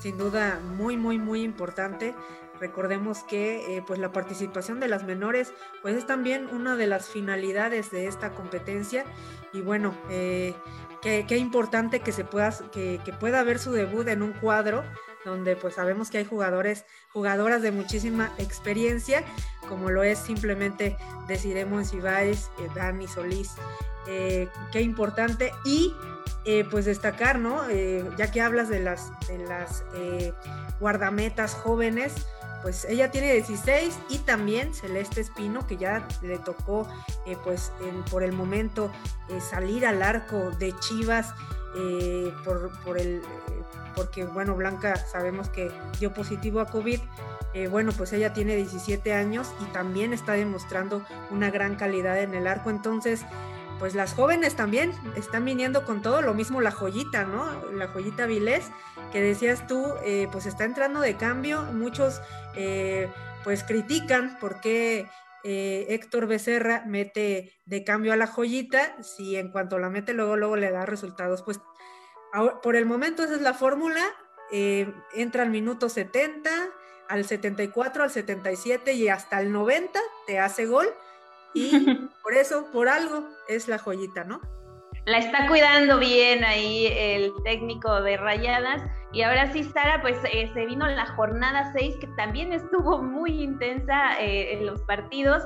Sin 0.00 0.18
duda 0.18 0.60
muy, 0.76 0.96
muy, 0.96 1.18
muy 1.18 1.42
importante. 1.42 2.14
Recordemos 2.60 3.24
que 3.24 3.76
eh, 3.76 3.82
pues 3.84 3.98
la 3.98 4.12
participación 4.12 4.78
de 4.78 4.88
las 4.88 5.04
menores 5.04 5.52
pues 5.82 5.96
es 5.96 6.06
también 6.06 6.46
una 6.52 6.76
de 6.76 6.86
las 6.86 7.08
finalidades 7.08 7.90
de 7.90 8.06
esta 8.06 8.30
competencia 8.30 9.04
y 9.52 9.60
bueno, 9.60 9.94
qué, 10.08 11.26
importante 11.36 12.00
que 12.00 12.12
se 12.12 12.24
pueda, 12.24 12.52
que, 12.70 13.00
que 13.04 13.12
pueda 13.12 13.42
ver 13.42 13.58
su 13.58 13.72
debut 13.72 14.06
en 14.08 14.22
un 14.22 14.32
cuadro 14.32 14.84
donde 15.24 15.56
pues 15.56 15.74
sabemos 15.74 16.10
que 16.10 16.18
hay 16.18 16.24
jugadores, 16.24 16.84
jugadoras 17.12 17.62
de 17.62 17.72
muchísima 17.72 18.32
experiencia, 18.38 19.24
como 19.68 19.90
lo 19.90 20.02
es 20.02 20.18
simplemente 20.18 20.96
Desiree 21.26 21.64
Monsiváis, 21.64 22.50
eh, 22.58 22.68
Dani 22.74 23.08
Solís, 23.08 23.52
eh, 24.06 24.48
qué 24.72 24.82
importante, 24.82 25.52
y 25.64 25.94
eh, 26.44 26.64
pues 26.70 26.84
destacar, 26.84 27.38
¿no? 27.38 27.62
ya 28.18 28.30
que 28.30 28.42
hablas 28.42 28.68
de 28.68 28.80
las, 28.80 29.10
de 29.26 29.38
las 29.38 29.82
guardametas 30.78 31.54
jóvenes, 31.54 32.12
pues 32.62 32.86
ella 32.86 33.10
tiene 33.10 33.32
16 33.32 33.98
y 34.10 34.18
también 34.18 34.74
Celeste 34.74 35.20
Espino, 35.20 35.66
que 35.66 35.76
ya 35.76 36.06
le 36.22 36.38
tocó 36.38 36.86
pues 37.44 37.72
por 38.10 38.22
el 38.22 38.32
momento 38.32 38.90
salir 39.50 39.86
al 39.86 40.02
arco 40.02 40.50
de 40.50 40.74
Chivas 40.80 41.34
por, 42.44 42.70
por, 42.84 42.98
el, 42.98 43.22
porque 43.94 44.24
bueno, 44.24 44.54
Blanca 44.54 44.96
sabemos 44.96 45.48
que 45.48 45.70
dio 45.98 46.12
positivo 46.12 46.60
a 46.60 46.66
COVID. 46.66 47.00
Eh, 47.54 47.68
bueno, 47.68 47.92
pues 47.96 48.12
ella 48.12 48.32
tiene 48.32 48.56
17 48.56 49.12
años 49.12 49.52
y 49.60 49.64
también 49.66 50.12
está 50.12 50.32
demostrando 50.32 51.04
una 51.30 51.50
gran 51.50 51.76
calidad 51.76 52.20
en 52.20 52.34
el 52.34 52.46
arco. 52.46 52.70
Entonces, 52.70 53.24
pues 53.78 53.94
las 53.94 54.14
jóvenes 54.14 54.56
también 54.56 54.92
están 55.16 55.44
viniendo 55.44 55.84
con 55.84 56.02
todo, 56.02 56.22
lo 56.22 56.34
mismo 56.34 56.60
la 56.60 56.70
joyita, 56.70 57.24
¿no? 57.24 57.70
La 57.72 57.88
joyita 57.88 58.26
Vilés, 58.26 58.70
que 59.12 59.20
decías 59.20 59.66
tú, 59.66 59.86
eh, 60.04 60.28
pues 60.32 60.46
está 60.46 60.64
entrando 60.64 61.00
de 61.00 61.16
cambio. 61.16 61.62
Muchos 61.62 62.20
eh, 62.56 63.08
pues 63.44 63.62
critican 63.62 64.38
por 64.40 64.60
qué 64.60 65.08
Héctor 65.44 66.26
Becerra 66.26 66.84
mete 66.86 67.52
de 67.66 67.84
cambio 67.84 68.12
a 68.12 68.16
la 68.16 68.26
joyita, 68.26 69.02
si 69.02 69.36
en 69.36 69.50
cuanto 69.50 69.78
la 69.78 69.90
mete 69.90 70.14
luego, 70.14 70.36
luego 70.36 70.56
le 70.56 70.70
da 70.70 70.86
resultados, 70.86 71.42
pues 71.42 71.60
por 72.62 72.76
el 72.76 72.86
momento 72.86 73.22
esa 73.22 73.34
es 73.34 73.40
la 73.40 73.54
fórmula. 73.54 74.02
Eh, 74.52 74.92
entra 75.14 75.42
al 75.42 75.50
minuto 75.50 75.88
70, 75.88 76.50
al 77.08 77.24
74, 77.24 78.04
al 78.04 78.10
77 78.10 78.92
y 78.92 79.08
hasta 79.08 79.40
el 79.40 79.52
90 79.52 79.98
te 80.26 80.38
hace 80.38 80.66
gol. 80.66 80.86
Y 81.54 81.70
por 82.22 82.34
eso, 82.34 82.70
por 82.72 82.88
algo, 82.88 83.28
es 83.48 83.68
la 83.68 83.78
joyita, 83.78 84.24
¿no? 84.24 84.40
La 85.06 85.18
está 85.18 85.46
cuidando 85.48 85.98
bien 85.98 86.44
ahí 86.44 86.86
el 86.86 87.32
técnico 87.44 88.00
de 88.02 88.16
Rayadas. 88.16 88.82
Y 89.14 89.22
ahora 89.22 89.52
sí, 89.52 89.62
Sara, 89.62 90.02
pues 90.02 90.18
eh, 90.32 90.50
se 90.52 90.66
vino 90.66 90.86
la 90.88 91.06
jornada 91.06 91.72
6, 91.72 91.96
que 92.00 92.08
también 92.16 92.52
estuvo 92.52 93.00
muy 93.00 93.42
intensa 93.42 94.20
eh, 94.20 94.54
en 94.54 94.66
los 94.66 94.82
partidos. 94.82 95.44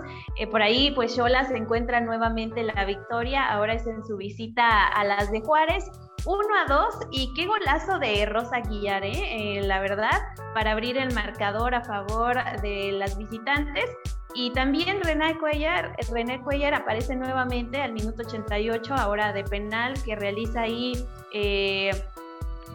por 0.51 0.63
ahí, 0.63 0.91
pues 0.93 1.15
Yola 1.15 1.45
se 1.45 1.57
encuentra 1.57 2.01
nuevamente 2.01 2.63
la 2.63 2.85
victoria. 2.87 3.47
Ahora 3.47 3.75
es 3.75 3.87
en 3.87 4.05
su 4.07 4.17
visita 4.17 4.89
a 4.89 5.05
las 5.05 5.31
de 5.31 5.43
Juárez. 5.43 5.85
1 6.25 6.41
a 6.67 6.75
2 6.75 6.95
y 7.13 7.33
qué 7.35 7.47
golazo 7.47 7.99
de 8.01 8.27
Rosa 8.27 8.57
Aguilar, 8.57 9.05
¿eh? 9.05 9.61
la 9.63 9.81
verdad, 9.81 10.21
para 10.53 10.73
abrir 10.73 10.99
el 10.99 11.15
marcador 11.15 11.75
a 11.75 11.85
favor 11.85 12.37
de 12.61 12.93
las 12.93 13.17
visitantes. 13.17 13.89
Y 14.35 14.51
también 14.53 15.01
René 15.03 15.39
Cuellar, 15.39 15.97
René 16.13 16.41
Cuellar 16.43 16.75
aparece 16.75 17.17
nuevamente 17.17 17.81
al 17.81 17.93
minuto 17.93 18.23
88, 18.27 18.95
ahora 18.95 19.33
de 19.33 19.43
penal, 19.45 19.95
que 20.05 20.17
realiza 20.17 20.63
ahí 20.63 20.93
eh, 21.33 21.91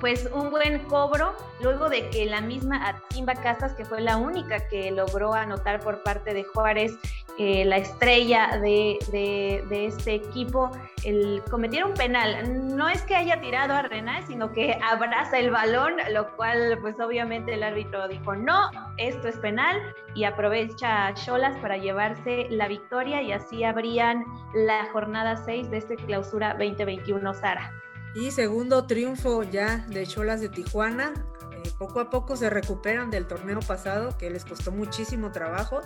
pues 0.03 0.29
un 0.33 0.50
buen 0.50 0.79
cobro, 0.89 1.33
luego 1.62 1.88
de 1.88 2.10
que 2.10 2.25
la 2.25 2.41
misma 2.41 2.89
Atimba 2.89 3.36
Casas, 3.36 3.74
que 3.74 3.86
fue 3.86 4.01
la 4.01 4.17
única 4.17 4.67
que 4.67 4.91
logró 4.91 5.33
anotar 5.33 5.79
por 5.79 6.03
parte 6.03 6.33
de 6.33 6.43
Juárez, 6.43 6.98
eh, 7.39 7.63
la 7.63 7.77
estrella 7.77 8.60
de, 8.62 9.63
este 9.72 10.15
equipo, 10.15 10.72
el, 11.05 11.41
cometiera 11.50 11.86
un 11.86 11.93
penal. 11.93 12.75
No 12.75 12.89
es 12.89 13.01
que 13.03 13.15
haya 13.15 13.39
tirado 13.39 13.75
a 13.75 13.83
René, 13.83 14.27
sino 14.27 14.51
que 14.51 14.77
abraza 14.83 15.39
el 15.39 15.51
balón, 15.51 15.93
lo 16.12 16.36
cual 16.36 16.79
pues 16.81 17.00
obviamente 17.00 17.53
el 17.53 17.63
árbitro 17.63 18.05
dijo, 18.10 18.36
no, 18.36 18.72
esto 18.98 19.29
es 19.29 19.38
penal, 19.38 19.81
y 20.15 20.25
aprovecha 20.25 21.07
a 21.07 21.13
Cholas 21.13 21.55
para 21.60 21.77
llevarse 21.77 22.48
la 22.50 22.67
victoria 22.67 23.22
y 23.22 23.31
así 23.31 23.63
abrían 23.63 24.25
la 24.53 24.86
jornada 24.91 25.38
6 25.38 25.72
de 25.72 25.77
este 25.77 25.95
clausura 25.95 26.55
2021 26.55 27.33
Sara. 27.36 27.72
Y 28.15 28.32
segundo 28.32 28.86
triunfo 28.86 29.43
ya 29.43 29.86
de 29.89 30.05
Cholas 30.05 30.41
de 30.41 30.50
Tijuana. 30.50 31.13
Eh, 31.51 31.72
poco 31.77 32.00
a 32.00 32.10
poco 32.10 32.36
se 32.36 32.50
recuperan 32.50 33.10
del 33.10 33.27
torneo 33.27 33.60
pasado 33.60 34.17
que 34.17 34.29
les 34.29 34.46
costó 34.46 34.72
muchísimo 34.72 35.32
trabajo. 35.32 35.82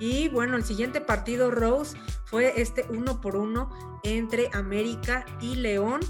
Y 0.00 0.28
bueno, 0.28 0.56
el 0.56 0.64
siguiente 0.64 1.00
partido, 1.00 1.50
Rose, 1.50 1.96
fue 2.24 2.60
este 2.60 2.86
uno 2.88 3.20
por 3.20 3.36
uno 3.36 3.70
entre 4.04 4.48
América 4.52 5.26
y 5.40 5.56
León. 5.56 6.00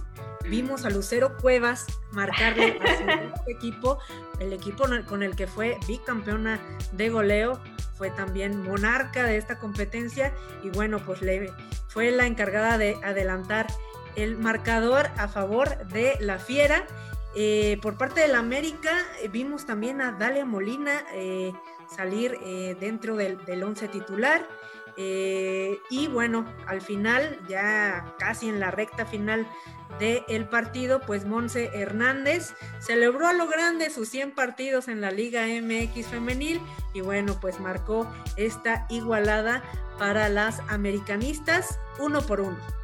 Vimos 0.49 0.85
a 0.85 0.91
Lucero 0.91 1.37
Cuevas 1.37 1.87
marcarle 2.13 2.79
a 2.81 2.99
su 2.99 3.43
equipo, 3.51 3.99
el 4.39 4.53
equipo 4.53 4.85
con 5.07 5.23
el 5.23 5.37
que 5.37 5.47
fue 5.47 5.79
bicampeona 5.87 6.61
de 6.93 7.09
goleo, 7.11 7.61
fue 7.97 8.11
también 8.11 8.63
monarca 8.63 9.25
de 9.25 9.37
esta 9.37 9.59
competencia 9.59 10.33
y 10.63 10.71
bueno, 10.71 11.01
pues 11.05 11.21
le 11.21 11.53
fue 11.89 12.11
la 12.13 12.27
encargada 12.27 12.79
de 12.79 12.97
adelantar 13.03 13.67
el 14.19 14.37
marcador 14.37 15.09
a 15.17 15.29
favor 15.29 15.87
de 15.89 16.17
la 16.21 16.39
Fiera. 16.39 16.85
Eh, 17.35 17.79
por 17.83 17.97
parte 17.97 18.21
de 18.21 18.29
la 18.29 18.39
América 18.39 18.91
eh, 19.23 19.29
vimos 19.29 19.65
también 19.65 20.01
a 20.01 20.13
Dalia 20.13 20.45
Molina 20.45 21.05
eh, 21.13 21.53
salir 21.95 22.39
dentro 22.81 23.17
del, 23.17 23.43
del, 23.45 23.63
once 23.63 23.89
titular. 23.89 24.47
Y 24.97 26.09
bueno, 26.09 26.45
al 26.67 26.81
final, 26.81 27.39
ya 27.49 28.17
casi 28.19 28.49
en 28.49 28.59
la 28.59 28.73
recta 28.73 29.07
final 29.07 29.47
del 30.01 30.49
partido, 30.49 31.01
pues 31.01 31.25
Monse 31.25 31.71
Hernández 31.73 32.55
celebró 32.81 33.29
a 33.29 33.33
lo 33.33 33.47
grande 33.47 33.91
sus 33.91 34.09
100 34.09 34.33
partidos 34.33 34.89
en 34.89 35.01
la 35.01 35.13
Liga 35.13 35.47
MX 35.47 36.09
femenil 36.09 36.61
y 36.95 37.01
bueno, 37.01 37.39
pues 37.41 37.61
marcó 37.61 38.13
esta 38.37 38.87
igualada 38.91 39.63
para 39.99 40.29
las 40.29 40.61
americanistas 40.69 41.79
uno 42.01 42.21
por 42.23 42.41
uno. 42.41 42.78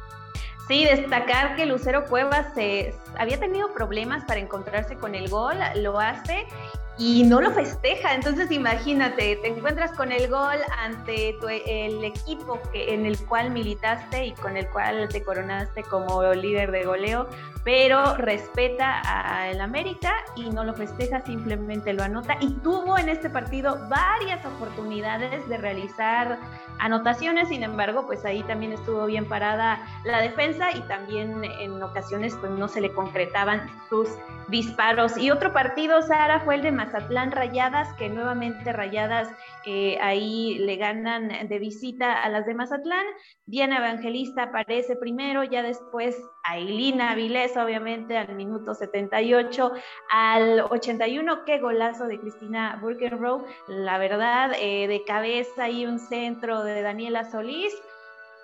Sí, 0.67 0.83
destacar 0.83 1.55
que 1.55 1.65
Lucero 1.65 2.05
Cuevas 2.05 2.47
se, 2.55 2.95
había 3.17 3.39
tenido 3.39 3.71
problemas 3.73 4.25
para 4.25 4.39
encontrarse 4.39 4.95
con 4.95 5.13
el 5.13 5.29
gol, 5.29 5.55
lo 5.75 5.99
hace 5.99 6.47
y 6.97 7.23
no 7.23 7.41
lo 7.41 7.51
festeja. 7.51 8.13
Entonces 8.13 8.51
imagínate, 8.51 9.37
te 9.37 9.47
encuentras 9.47 9.91
con 9.91 10.11
el 10.11 10.29
gol 10.29 10.57
ante 10.77 11.35
el 11.67 12.03
equipo 12.03 12.59
que, 12.71 12.93
en 12.93 13.05
el 13.05 13.17
cual 13.25 13.51
militaste 13.51 14.25
y 14.25 14.31
con 14.33 14.57
el 14.57 14.67
cual 14.69 15.09
te 15.09 15.23
coronaste 15.23 15.83
como 15.83 16.23
líder 16.33 16.71
de 16.71 16.85
goleo, 16.85 17.27
pero 17.63 18.15
respeta 18.15 19.01
al 19.01 19.59
América 19.59 20.13
y 20.35 20.49
no 20.49 20.63
lo 20.63 20.73
festeja, 20.73 21.21
simplemente 21.21 21.93
lo 21.93 22.03
anota. 22.03 22.37
Y 22.39 22.51
tuvo 22.55 22.97
en 22.97 23.09
este 23.09 23.29
partido 23.29 23.77
varias 23.89 24.45
oportunidades 24.45 25.47
de 25.49 25.57
realizar 25.57 26.37
anotaciones, 26.79 27.49
sin 27.49 27.63
embargo, 27.63 28.05
pues 28.05 28.23
ahí 28.25 28.43
también 28.43 28.73
estuvo 28.73 29.05
bien 29.05 29.25
parada 29.25 29.79
la 30.03 30.21
defensa 30.21 30.71
y 30.71 30.81
también 30.81 31.43
en 31.43 31.81
ocasiones 31.81 32.35
pues 32.39 32.51
no 32.51 32.67
se 32.67 32.81
le 32.81 32.91
concretaban 32.91 33.69
sus 33.89 34.09
disparos. 34.47 35.17
Y 35.17 35.31
otro 35.31 35.51
partido, 35.53 36.01
Sara, 36.01 36.41
fue 36.41 36.55
el 36.55 36.61
de 36.61 36.71
Mazatlán 36.85 37.31
Rayadas, 37.31 37.91
que 37.93 38.09
nuevamente 38.09 38.71
Rayadas 38.71 39.27
eh, 39.65 39.97
ahí 40.01 40.59
le 40.59 40.75
ganan 40.75 41.29
de 41.47 41.59
visita 41.59 42.21
a 42.21 42.29
las 42.29 42.45
de 42.45 42.53
Mazatlán. 42.53 43.05
Diana 43.47 43.77
Evangelista 43.77 44.43
aparece 44.43 44.95
primero, 44.95 45.43
ya 45.43 45.63
después 45.63 46.15
Ailina 46.43 47.11
Avilés, 47.11 47.57
obviamente, 47.57 48.17
al 48.17 48.35
minuto 48.35 48.75
78, 48.75 49.71
al 50.11 50.59
81, 50.69 51.43
qué 51.45 51.59
golazo 51.59 52.05
de 52.05 52.19
Cristina 52.19 52.77
Burkenrow, 52.79 53.43
la 53.67 53.97
verdad, 53.97 54.51
eh, 54.59 54.87
de 54.87 55.03
cabeza 55.05 55.69
y 55.69 55.87
un 55.87 55.97
centro 55.97 56.63
de 56.63 56.83
Daniela 56.83 57.23
Solís. 57.23 57.73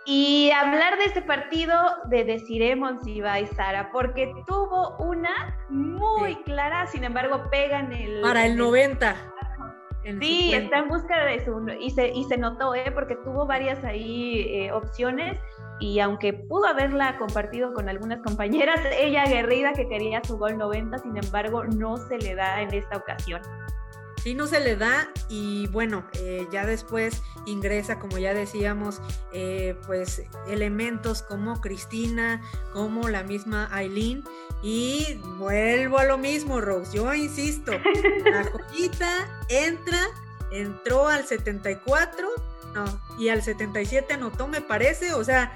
Y 0.05 0.51
hablar 0.51 0.97
de 0.97 1.05
este 1.05 1.21
partido 1.21 1.77
de 2.05 2.23
Desiree 2.23 2.75
Monsiva 2.75 3.39
y 3.39 3.45
Sara, 3.47 3.91
porque 3.91 4.33
tuvo 4.47 4.97
una 4.97 5.57
muy 5.69 6.35
clara, 6.43 6.87
sin 6.87 7.03
embargo, 7.03 7.49
pega 7.51 7.79
en 7.79 7.93
el... 7.93 8.21
Para 8.21 8.45
el 8.47 8.57
90. 8.57 9.15
sí, 10.19 10.53
está 10.53 10.79
en 10.79 10.87
busca 10.87 11.25
de 11.25 11.45
su... 11.45 11.67
Y 11.79 11.91
se, 11.91 12.09
y 12.09 12.23
se 12.23 12.37
notó, 12.37 12.73
¿eh? 12.73 12.91
porque 12.91 13.15
tuvo 13.17 13.45
varias 13.45 13.83
ahí 13.83 14.47
eh, 14.49 14.71
opciones 14.71 15.39
y 15.81 15.99
aunque 15.99 16.33
pudo 16.33 16.67
haberla 16.67 17.17
compartido 17.17 17.73
con 17.73 17.89
algunas 17.89 18.19
compañeras, 18.21 18.79
ella 18.97 19.23
aguerrida 19.23 19.73
que 19.73 19.87
quería 19.87 20.23
su 20.23 20.37
gol 20.37 20.57
90, 20.57 20.99
sin 20.99 21.17
embargo, 21.17 21.65
no 21.65 21.97
se 21.97 22.17
le 22.17 22.35
da 22.35 22.61
en 22.61 22.73
esta 22.73 22.97
ocasión. 22.97 23.41
Sí, 24.23 24.35
no 24.35 24.45
se 24.45 24.59
le 24.59 24.75
da 24.75 25.09
y 25.29 25.65
bueno, 25.67 26.05
eh, 26.13 26.47
ya 26.51 26.65
después 26.67 27.23
ingresa, 27.47 27.97
como 27.97 28.19
ya 28.19 28.35
decíamos, 28.35 29.01
eh, 29.33 29.75
pues 29.87 30.21
elementos 30.47 31.23
como 31.23 31.59
Cristina, 31.59 32.39
como 32.71 33.09
la 33.09 33.23
misma 33.23 33.67
Aileen 33.71 34.23
y 34.61 35.19
vuelvo 35.37 35.97
a 35.97 36.05
lo 36.05 36.19
mismo, 36.19 36.61
Rose, 36.61 36.95
yo 36.95 37.11
insisto, 37.15 37.71
la 38.31 38.43
joyita 38.51 39.43
entra, 39.49 39.99
entró 40.51 41.07
al 41.07 41.25
74, 41.25 42.27
no, 42.75 43.01
y 43.17 43.29
al 43.29 43.41
77 43.41 44.13
anotó, 44.13 44.47
me 44.47 44.61
parece, 44.61 45.13
o 45.13 45.23
sea, 45.23 45.51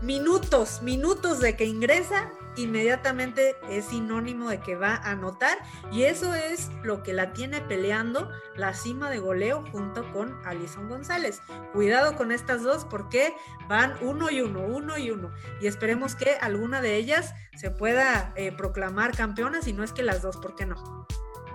minutos, 0.00 0.80
minutos 0.80 1.40
de 1.40 1.54
que 1.54 1.66
ingresa 1.66 2.32
inmediatamente 2.56 3.56
es 3.68 3.86
sinónimo 3.86 4.50
de 4.50 4.60
que 4.60 4.76
va 4.76 4.96
a 4.96 5.10
anotar 5.12 5.58
y 5.90 6.04
eso 6.04 6.34
es 6.34 6.70
lo 6.82 7.02
que 7.02 7.12
la 7.12 7.32
tiene 7.32 7.60
peleando 7.60 8.30
la 8.56 8.74
cima 8.74 9.10
de 9.10 9.18
goleo 9.18 9.64
junto 9.72 10.10
con 10.12 10.34
Alison 10.44 10.88
González. 10.88 11.42
Cuidado 11.72 12.16
con 12.16 12.32
estas 12.32 12.62
dos 12.62 12.84
porque 12.84 13.34
van 13.68 13.94
uno 14.00 14.30
y 14.30 14.40
uno, 14.40 14.60
uno 14.60 14.98
y 14.98 15.10
uno 15.10 15.32
y 15.60 15.66
esperemos 15.66 16.14
que 16.14 16.36
alguna 16.40 16.80
de 16.80 16.96
ellas 16.96 17.34
se 17.56 17.70
pueda 17.70 18.32
eh, 18.36 18.52
proclamar 18.52 19.16
campeona, 19.16 19.62
si 19.62 19.72
no 19.72 19.84
es 19.84 19.92
que 19.92 20.02
las 20.02 20.22
dos, 20.22 20.36
¿por 20.36 20.54
qué 20.54 20.66
no? 20.66 21.06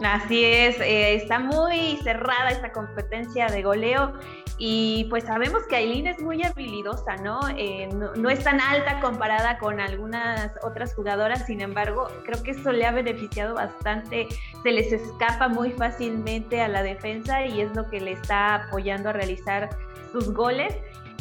Así 0.04 0.46
es, 0.46 0.80
eh, 0.80 1.16
está 1.16 1.40
muy 1.40 1.98
cerrada 2.04 2.50
esta 2.50 2.72
competencia 2.72 3.48
de 3.48 3.62
goleo 3.62 4.14
y 4.62 5.06
pues 5.06 5.24
sabemos 5.24 5.64
que 5.64 5.78
Aileen 5.78 6.06
es 6.08 6.22
muy 6.22 6.44
habilidosa, 6.44 7.16
eh, 7.58 7.88
¿no? 7.94 8.14
¿no? 8.14 8.30
es 8.30 8.44
tan 8.44 8.60
alta 8.60 9.00
comparada 9.00 9.58
con 9.58 9.80
algunas 9.80 10.52
otras 10.64 10.94
jugadoras, 10.94 11.46
sin 11.46 11.62
embargo, 11.62 12.10
creo 12.26 12.44
que 12.44 12.52
eso 12.52 12.74
le 12.74 12.86
ha 12.86 12.92
beneficiado 12.92 13.56
bastante, 13.56 14.28
se 14.62 14.72
les 14.72 14.92
escapa 14.92 15.48
muy 15.48 15.72
fácilmente 15.72 16.62
a 16.62 16.68
la 16.68 16.84
defensa 16.84 17.46
y 17.46 17.62
es 17.62 17.74
lo 17.74 17.90
que 17.90 18.02
le 18.02 18.12
está 18.12 18.56
apoyando 18.56 19.10
a 19.10 19.14
realizar 19.14 19.70
sus 20.12 20.34
goles. 20.34 20.76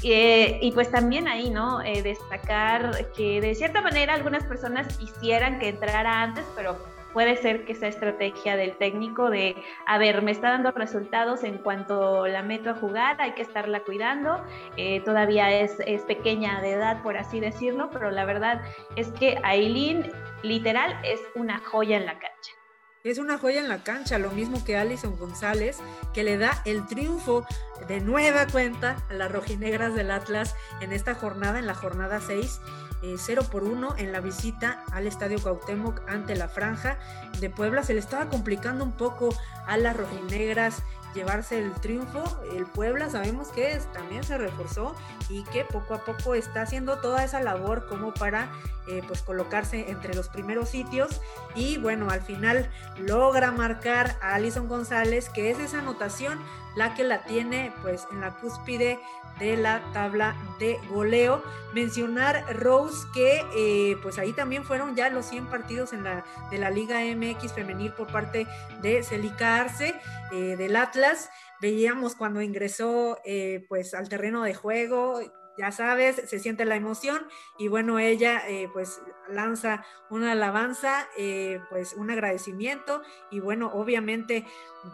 Eh, 0.04 0.60
y 0.62 0.70
pues 0.72 0.92
también 0.92 1.26
ahí, 1.26 1.50
¿no? 1.50 1.78
destacar 1.78 3.10
que 3.16 3.40
de 3.40 3.54
cierta 3.56 3.80
manera 3.80 4.14
algunas 4.14 4.44
personas 4.44 4.96
quisieran 4.96 5.58
que 5.58 5.70
entrara 5.70 6.22
antes, 6.22 6.44
pero 6.54 6.78
puede 7.18 7.34
ser 7.34 7.64
que 7.64 7.72
esa 7.72 7.88
estrategia 7.88 8.54
del 8.54 8.76
técnico 8.76 9.28
de, 9.28 9.56
a 9.86 9.98
ver, 9.98 10.22
me 10.22 10.30
está 10.30 10.50
dando 10.50 10.70
resultados 10.70 11.42
en 11.42 11.58
cuanto 11.58 12.28
la 12.28 12.42
meto 12.42 12.70
a 12.70 12.74
jugar, 12.74 13.20
hay 13.20 13.32
que 13.32 13.42
estarla 13.42 13.80
cuidando, 13.80 14.40
eh, 14.76 15.00
todavía 15.00 15.50
es, 15.50 15.74
es, 15.84 16.02
pequeña 16.02 16.60
de 16.60 16.74
edad, 16.74 17.02
por 17.02 17.16
así 17.16 17.40
decirlo, 17.40 17.90
pero 17.90 18.12
la 18.12 18.24
verdad 18.24 18.62
es 18.94 19.10
que 19.10 19.36
Aileen 19.42 20.12
literal 20.44 20.96
es 21.02 21.20
una 21.34 21.58
joya 21.58 21.96
en 21.96 22.06
la 22.06 22.20
cancha. 22.20 22.57
Es 23.04 23.18
una 23.18 23.38
joya 23.38 23.60
en 23.60 23.68
la 23.68 23.84
cancha, 23.84 24.18
lo 24.18 24.30
mismo 24.30 24.64
que 24.64 24.76
Alison 24.76 25.16
González, 25.16 25.78
que 26.12 26.24
le 26.24 26.36
da 26.36 26.62
el 26.64 26.86
triunfo 26.86 27.46
de 27.86 28.00
nueva 28.00 28.46
cuenta 28.48 28.96
a 29.08 29.14
las 29.14 29.30
rojinegras 29.30 29.94
del 29.94 30.10
Atlas 30.10 30.56
en 30.80 30.92
esta 30.92 31.14
jornada, 31.14 31.58
en 31.58 31.66
la 31.66 31.74
jornada 31.74 32.20
6. 32.20 32.60
0 33.16 33.42
eh, 33.42 33.48
por 33.50 33.62
1 33.62 33.94
en 33.98 34.10
la 34.10 34.20
visita 34.20 34.84
al 34.90 35.06
Estadio 35.06 35.40
Cuauhtémoc 35.40 36.02
ante 36.08 36.34
la 36.34 36.48
Franja 36.48 36.98
de 37.40 37.48
Puebla. 37.48 37.82
Se 37.84 37.94
le 37.94 38.00
estaba 38.00 38.28
complicando 38.28 38.84
un 38.84 38.92
poco 38.92 39.34
a 39.66 39.76
las 39.76 39.96
rojinegras 39.96 40.82
llevarse 41.14 41.58
el 41.58 41.72
triunfo. 41.74 42.22
El 42.54 42.66
Puebla 42.66 43.10
sabemos 43.10 43.48
que 43.48 43.80
también 43.92 44.24
se 44.24 44.38
reforzó 44.38 44.94
y 45.28 45.44
que 45.44 45.64
poco 45.64 45.94
a 45.94 46.04
poco 46.04 46.34
está 46.34 46.62
haciendo 46.62 46.98
toda 46.98 47.24
esa 47.24 47.40
labor 47.40 47.86
como 47.86 48.12
para 48.14 48.50
eh, 48.88 49.02
pues 49.06 49.22
colocarse 49.22 49.90
entre 49.90 50.14
los 50.14 50.28
primeros 50.28 50.70
sitios 50.70 51.20
y 51.54 51.78
bueno, 51.78 52.10
al 52.10 52.22
final 52.22 52.70
logra 52.98 53.52
marcar 53.52 54.16
a 54.22 54.34
Alison 54.34 54.68
González, 54.68 55.28
que 55.28 55.50
es 55.50 55.58
esa 55.58 55.80
anotación 55.80 56.38
la 56.78 56.94
que 56.94 57.02
la 57.02 57.24
tiene 57.24 57.72
pues 57.82 58.06
en 58.12 58.20
la 58.20 58.36
cúspide 58.36 59.00
de 59.40 59.56
la 59.56 59.82
tabla 59.92 60.36
de 60.60 60.78
goleo. 60.88 61.42
Mencionar 61.74 62.56
Rose 62.56 63.06
que 63.12 63.44
eh, 63.56 63.96
pues 64.00 64.18
ahí 64.18 64.32
también 64.32 64.64
fueron 64.64 64.94
ya 64.94 65.10
los 65.10 65.26
100 65.26 65.46
partidos 65.46 65.92
en 65.92 66.04
la, 66.04 66.24
de 66.50 66.58
la 66.58 66.70
Liga 66.70 67.00
MX 67.00 67.52
femenil 67.52 67.92
por 67.92 68.10
parte 68.10 68.46
de 68.80 69.02
Celica 69.02 69.56
Arce 69.60 69.94
eh, 70.32 70.56
del 70.56 70.76
Atlas. 70.76 71.30
Veíamos 71.60 72.14
cuando 72.14 72.40
ingresó 72.40 73.18
eh, 73.24 73.66
pues 73.68 73.92
al 73.92 74.08
terreno 74.08 74.42
de 74.42 74.54
juego, 74.54 75.20
ya 75.58 75.72
sabes, 75.72 76.22
se 76.26 76.38
siente 76.38 76.64
la 76.64 76.76
emoción 76.76 77.26
y 77.58 77.66
bueno, 77.66 77.98
ella 77.98 78.40
pues 78.72 79.00
lanza 79.30 79.84
una 80.10 80.32
alabanza, 80.32 81.08
pues 81.70 81.94
un 81.94 82.10
agradecimiento 82.10 83.02
y 83.30 83.40
bueno, 83.40 83.70
obviamente 83.74 84.46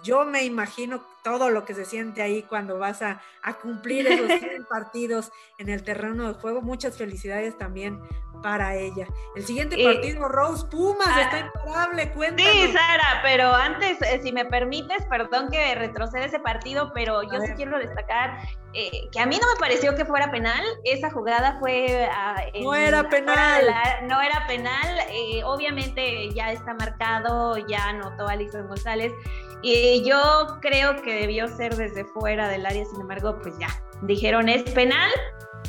yo 0.02 0.24
me 0.24 0.44
imagino 0.44 1.02
todo 1.22 1.50
lo 1.50 1.64
que 1.64 1.74
se 1.74 1.84
siente 1.84 2.22
ahí 2.22 2.42
cuando 2.42 2.78
vas 2.78 3.02
a, 3.02 3.20
cumplir 3.62 4.06
esos 4.06 4.26
100 4.40 4.64
partidos 4.64 5.32
en 5.58 5.68
el 5.68 5.82
terreno 5.82 6.28
de 6.28 6.34
juego. 6.34 6.62
Muchas 6.62 6.96
felicidades 6.96 7.56
también 7.56 8.00
para 8.42 8.76
ella. 8.76 9.06
El 9.36 9.44
siguiente 9.44 9.82
partido, 9.82 10.28
Rose 10.28 10.66
Pumas, 10.66 11.08
ah, 11.08 11.22
está 11.22 11.38
imparable, 11.40 12.12
cuéntanos. 12.12 12.52
Sí, 12.52 12.72
Sara, 12.72 13.20
pero 13.22 13.54
antes, 13.54 14.00
eh, 14.02 14.20
si 14.22 14.32
me 14.32 14.44
permites, 14.44 15.04
perdón 15.06 15.50
que 15.50 15.74
retroceda 15.74 16.24
ese 16.24 16.40
partido, 16.40 16.92
pero 16.94 17.22
yo 17.22 17.40
sí 17.40 17.52
quiero 17.56 17.78
destacar 17.78 18.38
eh, 18.74 19.08
que 19.12 19.20
a 19.20 19.26
mí 19.26 19.38
no 19.40 19.46
me 19.52 19.60
pareció 19.60 19.94
que 19.94 20.04
fuera 20.04 20.30
penal. 20.30 20.64
Esa 20.84 21.10
jugada 21.10 21.58
fue... 21.60 22.08
Ah, 22.10 22.42
no 22.60 22.74
era 22.74 23.08
penal. 23.08 23.64
no 24.02 24.20
era 24.20 24.46
penal. 24.46 24.98
Eh, 25.10 25.42
obviamente 25.44 26.30
ya 26.34 26.52
está 26.52 26.74
marcado, 26.74 27.56
ya 27.68 27.88
anotó 27.88 28.26
Alison 28.26 28.66
González. 28.66 29.12
Y 29.62 30.04
yo 30.04 30.58
creo 30.60 31.00
que 31.02 31.14
debió 31.14 31.48
ser 31.48 31.74
desde 31.76 32.04
fuera 32.04 32.48
del 32.48 32.66
área, 32.66 32.84
sin 32.84 33.00
embargo, 33.00 33.38
pues 33.42 33.58
ya, 33.58 33.68
dijeron 34.06 34.48
es 34.48 34.62
penal 34.72 35.10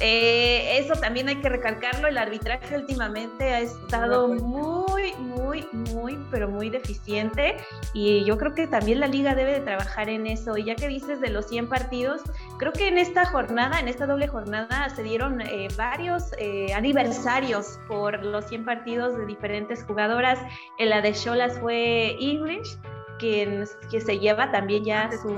Eh, 0.02 0.78
eso 0.78 0.94
también 0.96 1.30
hay 1.30 1.38
que 1.38 1.48
recalcarlo, 1.48 2.08
el 2.08 2.18
arbitraje 2.18 2.76
últimamente 2.76 3.54
ha 3.54 3.62
estado 3.62 4.28
muy, 4.28 5.14
muy, 5.14 5.66
muy, 5.94 6.20
pero 6.30 6.50
muy 6.50 6.70
deficiente 6.70 7.56
y 7.94 8.26
yo 8.26 8.38
creo 8.38 8.54
que 8.54 8.68
también 8.68 9.00
la 9.00 9.08
liga 9.08 9.36
debe 9.36 9.54
de 9.54 9.62
trabajar 9.62 10.10
en 10.10 10.28
eso. 10.28 10.58
Y 10.58 10.66
ya 10.66 10.76
que 10.76 10.90
dices 10.90 11.22
de 11.22 11.30
los 11.30 11.48
100 11.48 11.70
partidos, 11.70 12.22
creo 12.58 12.74
que 12.74 12.90
en 12.90 12.98
esta 12.98 13.26
jornada, 13.26 13.80
en 13.80 13.88
esta 13.88 14.06
doble 14.06 14.28
jornada, 14.28 14.90
se 14.90 15.02
dieron 15.02 15.40
eh, 15.40 15.70
varios 15.78 16.32
eh, 16.40 16.74
aniversarios 16.74 17.80
por 17.88 18.22
los 18.24 18.46
100 18.48 18.66
partidos 18.66 19.18
de 19.18 19.26
diferentes 19.26 19.84
jugadoras. 19.86 20.40
En 20.78 20.90
la 20.90 21.02
de 21.02 21.14
Cholas 21.14 21.58
fue 21.60 22.18
English, 22.20 22.78
que, 23.18 23.64
que 23.90 24.02
se 24.02 24.20
lleva 24.20 24.52
también 24.52 24.84
ya 24.84 25.10
su 25.22 25.30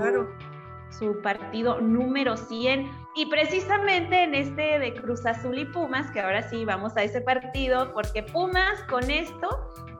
su 0.97 1.21
partido 1.21 1.79
número 1.81 2.37
100 2.37 2.89
y 3.15 3.25
precisamente 3.25 4.23
en 4.23 4.35
este 4.35 4.79
de 4.79 4.93
Cruz 4.93 5.25
Azul 5.25 5.57
y 5.57 5.65
Pumas, 5.65 6.11
que 6.11 6.19
ahora 6.19 6.47
sí 6.49 6.65
vamos 6.65 6.95
a 6.97 7.03
ese 7.03 7.21
partido, 7.21 7.91
porque 7.93 8.23
Pumas 8.23 8.81
con 8.89 9.09
esto 9.09 9.47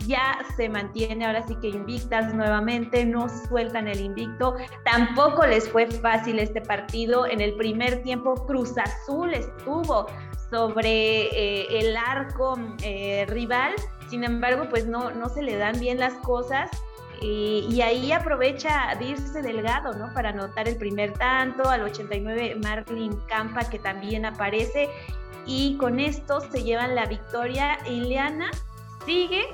ya 0.08 0.40
se 0.56 0.70
mantiene 0.70 1.26
ahora 1.26 1.46
sí 1.46 1.56
que 1.56 1.70
invictas 1.70 2.34
nuevamente, 2.34 3.06
no 3.06 3.28
sueltan 3.28 3.88
el 3.88 4.00
invicto, 4.00 4.56
tampoco 4.86 5.46
les 5.46 5.68
fue 5.70 5.88
fácil 5.88 6.40
este 6.40 6.62
partido, 6.62 7.26
en 7.26 7.42
el 7.42 7.56
primer 7.56 8.04
tiempo 8.04 8.36
Cruz 8.46 8.78
Azul 8.78 9.34
estuvo 9.34 10.08
sobre 10.50 11.26
eh, 11.26 11.68
el 11.80 11.98
arco 11.98 12.58
eh, 12.84 13.26
rival, 13.28 13.74
sin 14.08 14.24
embargo 14.24 14.68
pues 14.70 14.88
no, 14.88 15.12
no 15.12 15.28
se 15.28 15.42
le 15.42 15.58
dan 15.58 15.80
bien 15.80 16.00
las 16.00 16.14
cosas 16.16 16.70
y, 17.22 17.82
ahí 17.82 18.12
aprovecha 18.12 18.96
Dirce 19.00 19.42
Delgado, 19.42 19.94
¿no? 19.94 20.14
Para 20.14 20.30
anotar 20.30 20.68
el 20.68 20.78
primer 20.78 21.14
tanto, 21.14 21.70
al 21.70 21.82
89 21.84 22.58
Marlin 22.64 23.20
Campa 23.28 23.70
que 23.70 23.80
también 23.80 24.26
aparece 24.26 24.90
y 25.46 25.78
con 25.78 26.00
esto 26.00 26.42
se 26.42 26.64
llevan 26.64 26.96
la 26.96 27.06
victoria. 27.06 27.80
Ileana 27.86 28.52
sigue 29.06 29.46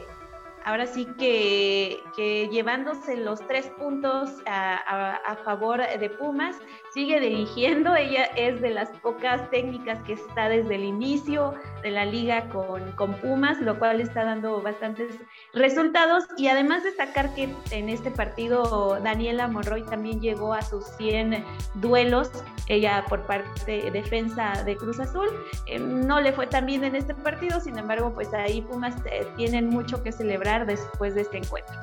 ahora 0.65 0.85
sí 0.87 1.07
que, 1.17 2.49
llevándose 2.51 3.17
los 3.17 3.45
tres 3.47 3.67
puntos 3.77 4.29
a, 4.45 5.37
favor 5.43 5.81
de 5.81 6.09
Pumas, 6.09 6.55
sigue 6.93 7.19
dirigiendo, 7.19 7.95
ella 7.95 8.25
es 8.35 8.61
de 8.61 8.69
las 8.69 8.89
pocas 8.89 9.49
técnicas 9.49 9.99
que 10.03 10.13
está 10.13 10.47
desde 10.47 10.75
el 10.75 10.83
inicio 10.83 11.55
de 11.81 11.89
la 11.91 12.05
liga 12.05 12.47
con, 12.49 12.91
con 12.91 13.13
Pumas, 13.15 13.59
lo 13.59 13.79
cual 13.79 13.99
está 13.99 14.23
dando 14.23 14.61
bastantes 14.61 15.15
resultados 15.53 16.25
y 16.37 16.47
además 16.47 16.83
destacar 16.83 17.33
que 17.33 17.49
en 17.71 17.89
este 17.89 18.11
partido 18.11 18.99
Daniela 19.03 19.47
Monroy 19.47 19.83
también 19.83 20.21
llegó 20.21 20.53
a 20.53 20.61
sus 20.61 20.85
100 20.97 21.43
duelos, 21.75 22.29
ella 22.67 23.03
por 23.09 23.25
parte 23.25 23.51
de 23.65 23.91
defensa 23.91 24.63
de 24.63 24.77
Cruz 24.77 24.99
Azul, 24.99 25.27
eh, 25.65 25.79
no 25.79 26.21
le 26.21 26.31
fue 26.31 26.45
tan 26.45 26.67
bien 26.67 26.83
en 26.83 26.95
este 26.95 27.15
partido, 27.15 27.59
sin 27.59 27.77
embargo 27.77 28.13
pues 28.13 28.33
ahí 28.33 28.61
Pumas 28.61 28.95
eh, 29.05 29.27
tienen 29.35 29.69
mucho 29.69 30.03
que 30.03 30.11
celebrar 30.11 30.67
después 30.67 31.15
de 31.15 31.21
este 31.21 31.37
encuentro. 31.37 31.73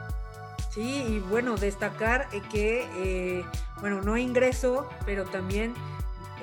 Sí, 0.71 1.05
y 1.09 1.19
bueno, 1.19 1.57
destacar 1.57 2.29
eh, 2.33 2.41
que, 2.51 2.87
eh, 2.97 3.45
bueno, 3.81 4.03
no 4.03 4.17
ingresó, 4.17 4.89
pero 5.05 5.25
también 5.25 5.75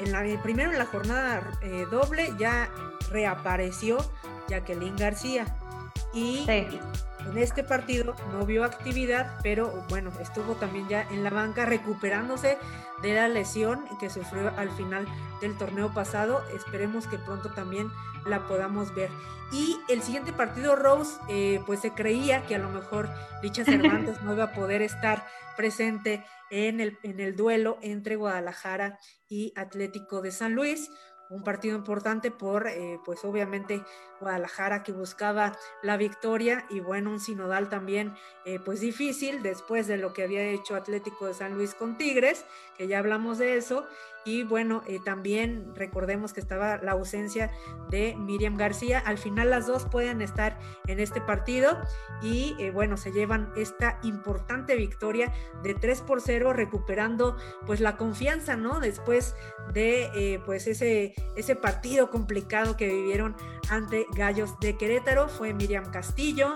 en 0.03 0.11
la, 0.11 0.43
primero 0.43 0.71
en 0.71 0.77
la 0.77 0.85
jornada 0.85 1.57
eh, 1.61 1.85
doble 1.89 2.33
ya 2.37 2.69
reapareció 3.09 3.97
Jacqueline 4.49 4.97
García. 4.97 5.57
Y, 6.13 6.45
en 7.31 7.37
este 7.37 7.63
partido 7.63 8.15
no 8.31 8.45
vio 8.45 8.63
actividad, 8.63 9.39
pero 9.43 9.85
bueno, 9.89 10.11
estuvo 10.19 10.55
también 10.55 10.87
ya 10.87 11.07
en 11.09 11.23
la 11.23 11.29
banca 11.29 11.65
recuperándose 11.65 12.57
de 13.01 13.13
la 13.13 13.27
lesión 13.27 13.85
que 13.99 14.09
sufrió 14.09 14.51
al 14.57 14.71
final 14.71 15.05
del 15.41 15.57
torneo 15.57 15.93
pasado. 15.93 16.43
Esperemos 16.55 17.07
que 17.07 17.17
pronto 17.17 17.51
también 17.51 17.89
la 18.25 18.47
podamos 18.47 18.93
ver. 18.95 19.09
Y 19.51 19.77
el 19.87 20.01
siguiente 20.01 20.33
partido, 20.33 20.75
Rose, 20.75 21.19
eh, 21.29 21.61
pues 21.65 21.79
se 21.79 21.93
creía 21.93 22.45
que 22.45 22.55
a 22.55 22.59
lo 22.59 22.69
mejor 22.69 23.09
Licha 23.41 23.63
Cervantes 23.65 24.21
no 24.21 24.33
iba 24.33 24.45
a 24.45 24.53
poder 24.53 24.81
estar 24.81 25.25
presente 25.55 26.25
en 26.49 26.79
el, 26.79 26.97
en 27.03 27.19
el 27.19 27.35
duelo 27.35 27.77
entre 27.81 28.15
Guadalajara 28.15 28.99
y 29.29 29.53
Atlético 29.55 30.21
de 30.21 30.31
San 30.31 30.53
Luis 30.53 30.89
un 31.29 31.43
partido 31.43 31.75
importante 31.75 32.31
por, 32.31 32.67
eh, 32.67 32.99
pues 33.05 33.23
obviamente, 33.25 33.83
Guadalajara 34.19 34.81
que 34.83 34.91
buscaba 34.91 35.57
la 35.83 35.97
victoria 35.97 36.65
y 36.69 36.79
bueno, 36.79 37.11
un 37.11 37.19
sinodal 37.19 37.69
también, 37.69 38.15
eh, 38.45 38.59
pues 38.59 38.79
difícil 38.79 39.43
después 39.43 39.87
de 39.87 39.97
lo 39.97 40.13
que 40.13 40.23
había 40.23 40.43
hecho 40.43 40.75
Atlético 40.75 41.27
de 41.27 41.33
San 41.33 41.53
Luis 41.53 41.75
con 41.75 41.97
Tigres, 41.97 42.45
que 42.77 42.87
ya 42.87 42.99
hablamos 42.99 43.37
de 43.37 43.57
eso, 43.57 43.85
y 44.27 44.43
bueno, 44.43 44.83
eh, 44.87 44.99
también 45.03 45.73
recordemos 45.73 46.33
que 46.33 46.41
estaba 46.41 46.75
la 46.79 46.91
ausencia 46.91 47.49
de 47.89 48.13
Miriam 48.17 48.57
García. 48.57 48.99
Al 48.99 49.17
final 49.17 49.49
las 49.49 49.67
dos 49.67 49.85
pueden 49.85 50.21
estar 50.21 50.59
en 50.85 50.99
este 50.99 51.21
partido 51.21 51.77
y 52.21 52.53
eh, 52.59 52.71
bueno, 52.71 52.97
se 52.97 53.13
llevan 53.13 53.49
esta 53.55 53.99
importante 54.03 54.75
victoria 54.75 55.31
de 55.63 55.75
3 55.75 56.01
por 56.01 56.19
0, 56.19 56.51
recuperando 56.51 57.37
pues 57.65 57.79
la 57.79 57.95
confianza, 57.95 58.57
¿no? 58.57 58.81
Después 58.81 59.33
de 59.73 60.09
eh, 60.13 60.41
pues 60.45 60.67
ese, 60.67 61.15
ese 61.37 61.55
partido 61.55 62.09
complicado 62.09 62.75
que 62.75 62.87
vivieron 62.87 63.33
ante 63.69 64.07
Gallos 64.13 64.59
de 64.59 64.75
Querétaro. 64.75 65.29
Fue 65.29 65.53
Miriam 65.53 65.89
Castillo, 65.89 66.55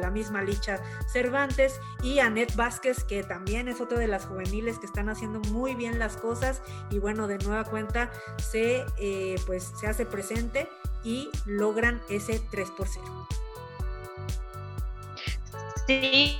la 0.00 0.10
misma 0.10 0.42
Licha 0.42 0.80
Cervantes 1.12 1.80
y 2.02 2.18
Anet 2.18 2.56
Vázquez, 2.56 3.04
que 3.04 3.22
también 3.22 3.68
es 3.68 3.80
otra 3.80 3.98
de 3.98 4.08
las 4.08 4.26
juveniles 4.26 4.78
que 4.78 4.86
están 4.86 5.08
haciendo 5.08 5.40
muy 5.50 5.74
bien 5.74 5.98
las 5.98 6.16
cosas 6.16 6.62
y 6.90 6.98
bueno, 6.98 7.11
bueno, 7.12 7.28
de 7.28 7.36
nueva 7.44 7.64
cuenta 7.64 8.10
se, 8.38 8.86
eh, 8.98 9.36
pues, 9.46 9.70
se 9.78 9.86
hace 9.86 10.06
presente 10.06 10.66
y 11.04 11.28
logran 11.44 12.00
ese 12.08 12.40
3 12.50 12.70
por 12.70 12.88
0. 12.88 13.28
Sí, 15.86 16.38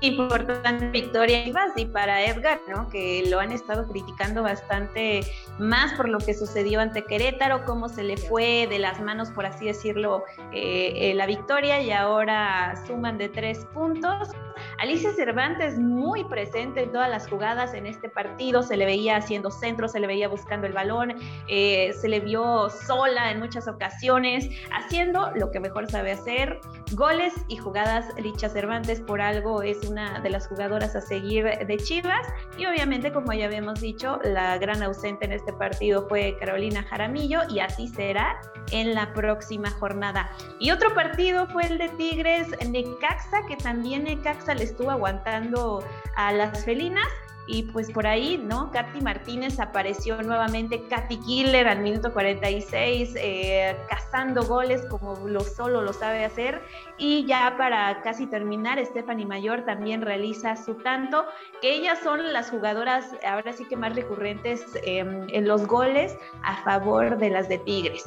importante 0.00 0.88
victoria 0.88 1.44
y 1.76 1.86
para 1.86 2.24
Edgar, 2.24 2.60
¿no? 2.68 2.88
Que 2.88 3.24
lo 3.28 3.38
han 3.38 3.52
estado 3.52 3.86
criticando 3.86 4.42
bastante 4.42 5.20
más 5.58 5.92
por 5.94 6.08
lo 6.08 6.18
que 6.18 6.34
sucedió 6.34 6.80
ante 6.80 7.04
Querétaro, 7.04 7.64
cómo 7.64 7.88
se 7.88 8.02
le 8.02 8.16
fue 8.16 8.66
de 8.68 8.78
las 8.78 9.00
manos, 9.00 9.30
por 9.30 9.46
así 9.46 9.66
decirlo, 9.66 10.24
eh, 10.52 10.92
eh, 10.96 11.14
la 11.14 11.26
victoria 11.26 11.80
y 11.80 11.90
ahora 11.90 12.74
suman 12.86 13.18
de 13.18 13.28
tres 13.28 13.66
puntos. 13.74 14.30
Alicia 14.78 15.12
Cervantes 15.12 15.78
muy 15.78 16.24
presente 16.24 16.82
en 16.82 16.92
todas 16.92 17.08
las 17.08 17.28
jugadas 17.28 17.74
en 17.74 17.86
este 17.86 18.08
partido, 18.08 18.62
se 18.62 18.76
le 18.76 18.86
veía 18.86 19.16
haciendo 19.16 19.50
centro, 19.50 19.88
se 19.88 20.00
le 20.00 20.06
veía 20.06 20.28
buscando 20.28 20.66
el 20.66 20.72
balón, 20.72 21.14
eh, 21.48 21.92
se 21.92 22.08
le 22.08 22.20
vio 22.20 22.68
sola 22.70 23.30
en 23.30 23.38
muchas 23.38 23.68
ocasiones, 23.68 24.48
haciendo 24.72 25.30
lo 25.34 25.50
que 25.50 25.60
mejor 25.60 25.90
sabe 25.90 26.12
hacer, 26.12 26.60
goles 26.92 27.34
y 27.48 27.56
jugadas. 27.56 28.06
Alicia 28.16 28.48
Cervantes 28.48 29.00
por 29.00 29.20
algo 29.20 29.62
es 29.62 29.84
una 29.88 30.20
de 30.20 30.30
las 30.30 30.48
jugadoras 30.48 30.96
a 30.96 31.00
seguir 31.00 31.44
de 31.44 31.76
Chivas 31.76 32.26
y 32.56 32.66
obviamente 32.66 33.12
como 33.12 33.32
ya 33.32 33.46
habíamos 33.46 33.80
dicho, 33.80 34.18
la 34.24 34.58
gran 34.58 34.82
ausente 34.82 35.24
en 35.24 35.32
este 35.32 35.47
partido 35.52 36.06
fue 36.08 36.36
Carolina 36.38 36.82
Jaramillo 36.82 37.40
y 37.48 37.60
así 37.60 37.88
será 37.88 38.40
en 38.70 38.94
la 38.94 39.12
próxima 39.12 39.70
jornada. 39.70 40.30
Y 40.58 40.70
otro 40.70 40.94
partido 40.94 41.46
fue 41.48 41.66
el 41.66 41.78
de 41.78 41.88
Tigres 41.90 42.48
Necaxa, 42.68 43.46
que 43.46 43.56
también 43.56 44.04
Necaxa 44.04 44.54
le 44.54 44.64
estuvo 44.64 44.90
aguantando 44.90 45.82
a 46.16 46.32
las 46.32 46.64
felinas. 46.64 47.06
Y 47.50 47.62
pues 47.62 47.90
por 47.90 48.06
ahí, 48.06 48.36
¿no? 48.36 48.70
Katy 48.70 49.00
Martínez 49.00 49.58
apareció 49.58 50.22
nuevamente, 50.22 50.86
Katy 50.86 51.16
Killer 51.16 51.66
al 51.66 51.80
minuto 51.80 52.12
46, 52.12 53.14
eh, 53.16 53.74
cazando 53.88 54.44
goles 54.44 54.84
como 54.90 55.16
lo 55.26 55.40
solo 55.40 55.80
lo 55.80 55.94
sabe 55.94 56.26
hacer. 56.26 56.62
Y 56.98 57.24
ya 57.24 57.54
para 57.56 58.02
casi 58.02 58.26
terminar, 58.26 58.84
Stephanie 58.84 59.24
Mayor 59.24 59.64
también 59.64 60.02
realiza 60.02 60.56
su 60.56 60.74
tanto, 60.74 61.24
que 61.62 61.74
ellas 61.74 61.98
son 62.04 62.34
las 62.34 62.50
jugadoras 62.50 63.06
ahora 63.26 63.54
sí 63.54 63.64
que 63.64 63.76
más 63.76 63.94
recurrentes 63.94 64.62
em, 64.84 65.26
en 65.30 65.48
los 65.48 65.66
goles 65.66 66.16
a 66.42 66.56
favor 66.62 67.16
de 67.16 67.30
las 67.30 67.48
de 67.48 67.56
Tigres. 67.58 68.04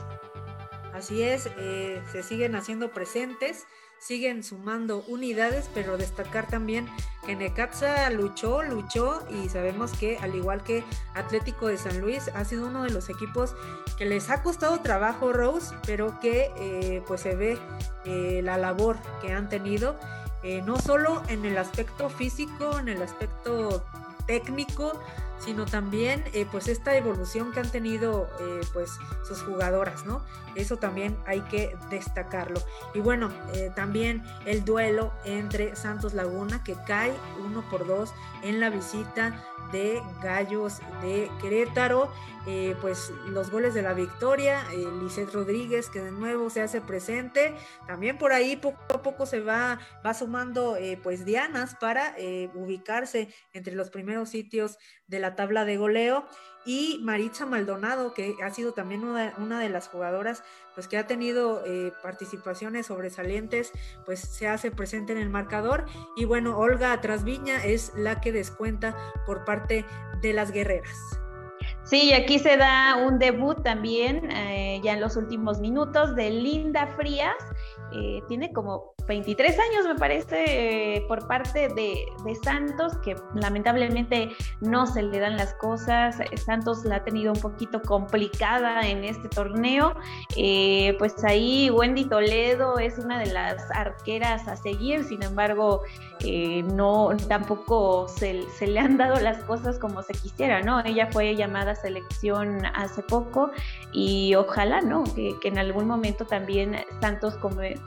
Así 0.94 1.24
es, 1.24 1.50
eh, 1.58 2.00
se 2.12 2.22
siguen 2.22 2.56
haciendo 2.56 2.92
presentes 2.92 3.66
siguen 4.02 4.44
sumando 4.44 5.04
unidades, 5.08 5.70
pero 5.76 5.96
destacar 5.96 6.48
también 6.48 6.90
que 7.26 7.36
Necaxa 7.36 8.10
luchó, 8.10 8.64
luchó 8.64 9.24
y 9.30 9.48
sabemos 9.48 9.92
que 9.92 10.18
al 10.18 10.36
igual 10.36 10.64
que 10.64 10.84
Atlético 11.14 11.68
de 11.68 11.78
San 11.78 12.02
Luis 12.02 12.30
ha 12.34 12.44
sido 12.44 12.66
uno 12.68 12.84
de 12.84 12.90
los 12.90 13.10
equipos 13.10 13.56
que 13.98 14.06
les 14.06 14.32
ha 14.32 14.42
costado 14.42 14.80
trabajo 14.80 15.32
Rose, 15.32 15.76
pero 15.86 16.20
que 16.20 16.52
eh, 16.58 17.04
pues 17.08 17.22
se 17.22 17.36
ve 17.36 17.60
eh, 18.06 18.42
la 18.44 18.58
labor 18.58 18.98
que 19.22 19.32
han 19.34 19.50
tenido, 19.50 19.96
eh, 20.42 20.64
no 20.64 20.80
solo 20.80 21.22
en 21.28 21.46
el 21.46 21.60
aspecto 21.60 22.10
físico, 22.10 22.80
en 22.80 22.90
el 22.90 23.04
aspecto 23.04 23.86
técnico, 24.26 25.00
sino 25.44 25.66
también 25.66 26.24
eh, 26.34 26.46
pues 26.52 26.68
esta 26.68 26.96
evolución 26.96 27.52
que 27.52 27.60
han 27.60 27.70
tenido 27.70 28.30
eh, 28.40 28.62
pues 28.74 28.92
sus 29.28 29.42
jugadoras, 29.42 30.06
¿no? 30.06 30.24
Eso 30.56 30.78
también 30.78 31.18
hay 31.26 31.42
que 31.42 31.76
destacarlo. 31.90 32.62
Y 32.94 33.00
bueno, 33.00 33.30
eh, 33.54 33.72
también 33.76 34.24
el 34.46 34.64
duelo 34.64 35.14
entre 35.26 35.76
Santos 35.76 36.14
Laguna 36.14 36.64
que 36.64 36.76
cae 36.86 37.14
uno 37.44 37.64
por 37.70 37.88
dos 37.88 38.14
en 38.44 38.60
la 38.60 38.70
visita 38.70 39.44
de 39.72 40.02
Gallos 40.22 40.80
de 41.02 41.30
Querétaro. 41.42 42.12
Eh, 42.48 42.76
pues 42.82 43.12
los 43.28 43.52
goles 43.52 43.76
de 43.76 43.84
la 43.84 43.94
victoria, 43.94 44.66
eh, 44.74 44.88
Rodríguez 45.32 45.90
que 45.90 46.02
de 46.02 46.12
nuevo 46.12 46.50
se 46.50 46.62
hace 46.62 46.82
presente, 46.82 47.54
también 47.86 48.18
por 48.18 48.34
ahí 48.34 48.56
poco 48.56 48.80
a 48.90 49.02
poco 49.04 49.28
se 49.28 49.42
va, 49.42 49.80
va 50.04 50.14
sumando 50.16 50.76
eh, 50.76 51.00
pues 51.02 51.24
dianas 51.24 51.76
para 51.76 52.16
eh, 52.18 52.50
ubicarse 52.56 53.30
entre 53.54 53.76
los 53.76 53.92
primeros 53.92 54.30
sitios 54.30 54.80
de 55.06 55.20
la 55.20 55.36
tabla 55.36 55.66
de 55.66 55.78
goleo 55.78 56.26
y 56.66 57.00
Maritza 57.04 57.46
Maldonado, 57.46 58.14
que 58.14 58.36
ha 58.44 58.50
sido 58.52 58.74
también 58.74 59.04
una, 59.04 59.60
de 59.60 59.70
las 59.70 59.88
jugadoras 59.88 60.44
pues 60.76 60.88
que 60.88 60.98
ha 60.98 61.06
tenido 61.06 61.64
participaciones 62.02 62.88
sobresalientes, 62.88 63.74
pues 64.06 64.20
se 64.20 64.48
hace 64.48 64.72
presente 64.72 65.12
en 65.12 65.20
el 65.20 65.30
marcador 65.30 65.86
y 66.16 66.26
bueno, 66.26 66.58
Olga 66.58 67.00
Trasviña 67.02 67.66
es 67.66 67.92
la 67.98 68.22
que 68.22 68.32
descuenta 68.32 68.96
por 69.26 69.44
parte 69.44 69.86
de 70.22 70.34
las 70.34 70.52
guerreras. 70.52 70.98
Sí, 71.84 72.14
aquí 72.14 72.40
se 72.40 72.58
da 72.58 72.96
un 72.98 73.20
debut 73.20 73.62
también, 73.64 74.30
eh, 74.32 74.80
ya 74.84 74.94
en 74.94 75.02
los 75.02 75.16
últimos 75.18 75.60
minutos, 75.60 76.16
de 76.16 76.30
Linda 76.30 76.88
Frías. 76.96 77.36
Eh, 77.94 78.22
tiene 78.28 78.54
como 78.54 78.94
23 79.08 79.58
años, 79.60 79.86
me 79.86 79.96
parece, 79.96 80.96
eh, 80.96 81.06
por 81.08 81.28
parte 81.28 81.70
de, 81.70 82.06
Santos, 82.44 82.98
que 83.04 83.16
lamentablemente 83.36 84.30
no 84.62 84.88
se 84.88 85.04
le 85.04 85.20
dan 85.20 85.38
las 85.38 85.54
cosas. 85.56 86.18
Santos 86.46 86.86
la 86.86 86.98
ha 86.98 87.04
tenido 87.04 87.34
un 87.34 87.40
poquito 87.40 87.82
complicada 87.82 88.82
en 88.82 89.04
este 89.04 89.28
torneo. 89.28 89.96
Eh, 90.38 90.96
pues 90.98 91.24
ahí 91.24 91.70
Wendy 91.70 92.06
Toledo 92.06 92.80
es 92.80 92.98
una 92.98 93.20
de 93.20 93.28
las 93.28 93.70
arqueras 93.72 94.48
a 94.48 94.56
seguir, 94.56 95.04
sin 95.04 95.24
embargo, 95.24 95.82
eh, 96.24 96.64
no 96.64 97.10
tampoco 97.28 98.08
se, 98.08 98.46
le 98.66 98.80
han 98.80 98.98
dado 98.98 99.20
las 99.20 99.44
cosas 99.44 99.80
como 99.80 100.04
se 100.04 100.14
quisiera, 100.14 100.62
¿no? 100.62 100.84
Ella 100.86 101.08
fue 101.12 101.36
llamada 101.36 101.76
selección 101.76 102.66
hace 102.76 103.02
poco 103.02 103.52
y 103.92 104.36
ojalá, 104.36 104.82
¿no? 104.82 105.04
Que, 105.16 105.36
en 105.44 105.58
algún 105.58 105.88
momento 105.88 106.26
también 106.26 106.78
Santos 107.02 107.38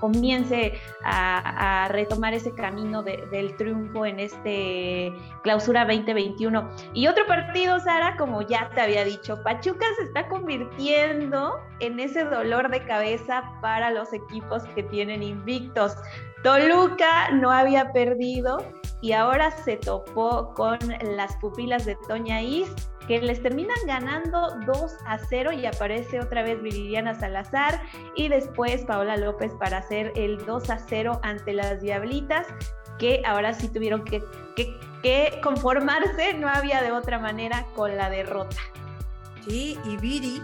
comience 0.00 0.74
a, 1.04 1.88
retomar 1.90 2.34
ese 2.34 2.52
camino 2.54 3.02
del 3.02 3.56
triunfo 3.56 4.06
en 4.06 4.20
este 4.20 5.12
clausura 5.42 5.84
2021. 5.84 6.70
Y 6.94 7.06
otro 7.06 7.26
partido, 7.26 7.78
Sara, 7.80 8.16
como 8.16 8.42
ya 8.42 8.70
te 8.74 8.80
había 8.80 9.04
dicho, 9.04 9.42
Pachuca 9.42 9.86
se 9.98 10.04
está 10.04 10.28
convirtiendo 10.28 11.58
en 11.80 12.00
ese 12.00 12.24
dolor 12.24 12.70
de 12.70 12.84
cabeza 12.84 13.44
para 13.60 13.90
los 13.90 14.12
equipos 14.12 14.62
que 14.74 14.82
tienen 14.84 15.22
invictos. 15.22 15.96
Toluca 16.42 17.30
no 17.30 17.50
había 17.50 17.92
perdido 17.92 18.58
y 19.00 19.12
ahora 19.12 19.50
se 19.50 19.76
topó 19.76 20.54
con 20.54 20.78
las 21.02 21.36
pupilas 21.36 21.84
de 21.84 21.96
Toña 22.08 22.40
Is 22.42 22.70
que 23.06 23.20
les 23.20 23.42
terminan 23.42 23.76
ganando 23.86 24.56
2 24.66 24.96
a 25.06 25.18
0 25.18 25.52
y 25.52 25.66
aparece 25.66 26.20
otra 26.20 26.42
vez 26.42 26.62
Viridiana 26.62 27.14
Salazar 27.14 27.82
y 28.16 28.28
después 28.28 28.84
Paola 28.84 29.16
López 29.16 29.52
para 29.58 29.78
hacer 29.78 30.12
el 30.16 30.44
2 30.44 30.70
a 30.70 30.78
0 30.78 31.20
ante 31.22 31.52
las 31.52 31.80
Diablitas 31.80 32.46
que 32.98 33.22
ahora 33.26 33.54
sí 33.54 33.68
tuvieron 33.68 34.04
que, 34.04 34.22
que, 35.02 35.40
conformarse, 35.42 36.34
no 36.34 36.48
había 36.48 36.82
de 36.82 36.92
otra 36.92 37.18
manera 37.18 37.66
con 37.74 37.96
la 37.96 38.08
derrota. 38.08 38.56
Sí, 39.44 39.78
y 39.84 39.96
Viri 39.96 40.42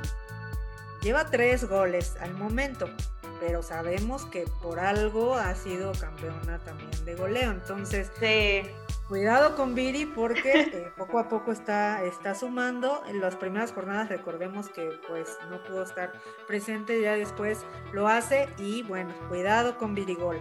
lleva 1.00 1.26
tres 1.26 1.68
goles 1.68 2.16
al 2.20 2.34
momento, 2.34 2.90
pero 3.38 3.62
sabemos 3.62 4.26
que 4.26 4.44
por 4.62 4.80
algo 4.80 5.34
ha 5.36 5.54
sido 5.54 5.92
campeona 5.92 6.58
también 6.58 6.90
de 7.04 7.14
goleo, 7.14 7.50
entonces 7.52 8.10
sí. 8.18 8.68
Cuidado 9.10 9.56
con 9.56 9.74
Viri 9.74 10.06
porque 10.06 10.52
eh, 10.52 10.92
poco 10.96 11.18
a 11.18 11.28
poco 11.28 11.50
está, 11.50 12.04
está 12.04 12.36
sumando. 12.36 13.02
En 13.08 13.20
las 13.20 13.34
primeras 13.34 13.72
jornadas 13.72 14.08
recordemos 14.08 14.68
que 14.68 14.88
pues 15.08 15.36
no 15.50 15.60
pudo 15.64 15.82
estar 15.82 16.12
presente, 16.46 17.02
ya 17.02 17.16
después 17.16 17.66
lo 17.92 18.06
hace 18.06 18.48
y 18.56 18.84
bueno, 18.84 19.12
cuidado 19.28 19.76
con 19.78 19.96
Gol. 19.96 20.40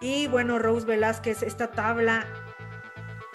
Y 0.00 0.26
bueno, 0.26 0.58
Rose 0.58 0.84
Velázquez, 0.84 1.44
esta 1.44 1.70
tabla 1.70 2.26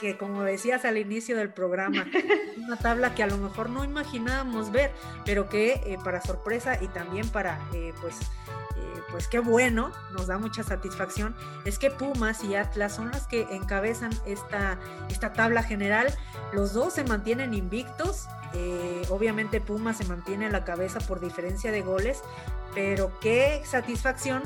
que 0.04 0.18
como 0.18 0.44
decías 0.44 0.84
al 0.84 0.98
inicio 0.98 1.38
del 1.38 1.50
programa, 1.50 2.06
una 2.58 2.76
tabla 2.76 3.16
que 3.16 3.24
a 3.24 3.28
lo 3.28 3.38
mejor 3.38 3.70
no 3.70 3.86
imaginábamos 3.86 4.70
ver, 4.70 4.92
pero 5.24 5.48
que 5.48 5.76
eh, 5.86 5.98
para 6.04 6.20
sorpresa 6.20 6.78
y 6.82 6.88
también 6.88 7.30
para 7.30 7.58
eh, 7.74 7.94
pues 8.02 8.20
pues 9.14 9.28
qué 9.28 9.38
bueno, 9.38 9.92
nos 10.12 10.26
da 10.26 10.40
mucha 10.40 10.64
satisfacción, 10.64 11.36
es 11.66 11.78
que 11.78 11.92
Pumas 11.92 12.44
y 12.44 12.56
Atlas 12.56 12.96
son 12.96 13.12
las 13.12 13.28
que 13.28 13.44
encabezan 13.52 14.12
esta, 14.26 14.80
esta 15.08 15.34
tabla 15.34 15.62
general. 15.62 16.08
Los 16.52 16.74
dos 16.74 16.96
se 16.96 17.04
mantienen 17.04 17.54
invictos. 17.54 18.28
Eh, 18.56 19.04
obviamente 19.10 19.62
Pumas 19.62 19.98
se 19.98 20.06
mantiene 20.06 20.48
a 20.48 20.50
la 20.50 20.66
cabeza 20.66 21.00
por 21.00 21.20
diferencia 21.20 21.72
de 21.72 21.84
goles, 21.84 22.24
pero 22.74 23.12
qué 23.20 23.62
satisfacción 23.66 24.42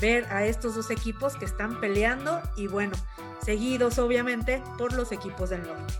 ver 0.00 0.24
a 0.32 0.46
estos 0.46 0.74
dos 0.74 0.90
equipos 0.90 1.36
que 1.36 1.44
están 1.44 1.80
peleando 1.80 2.40
y 2.56 2.66
bueno, 2.66 2.96
seguidos 3.42 3.98
obviamente 3.98 4.62
por 4.76 4.92
los 4.92 5.12
equipos 5.12 5.50
del 5.50 5.62
norte. 5.62 5.94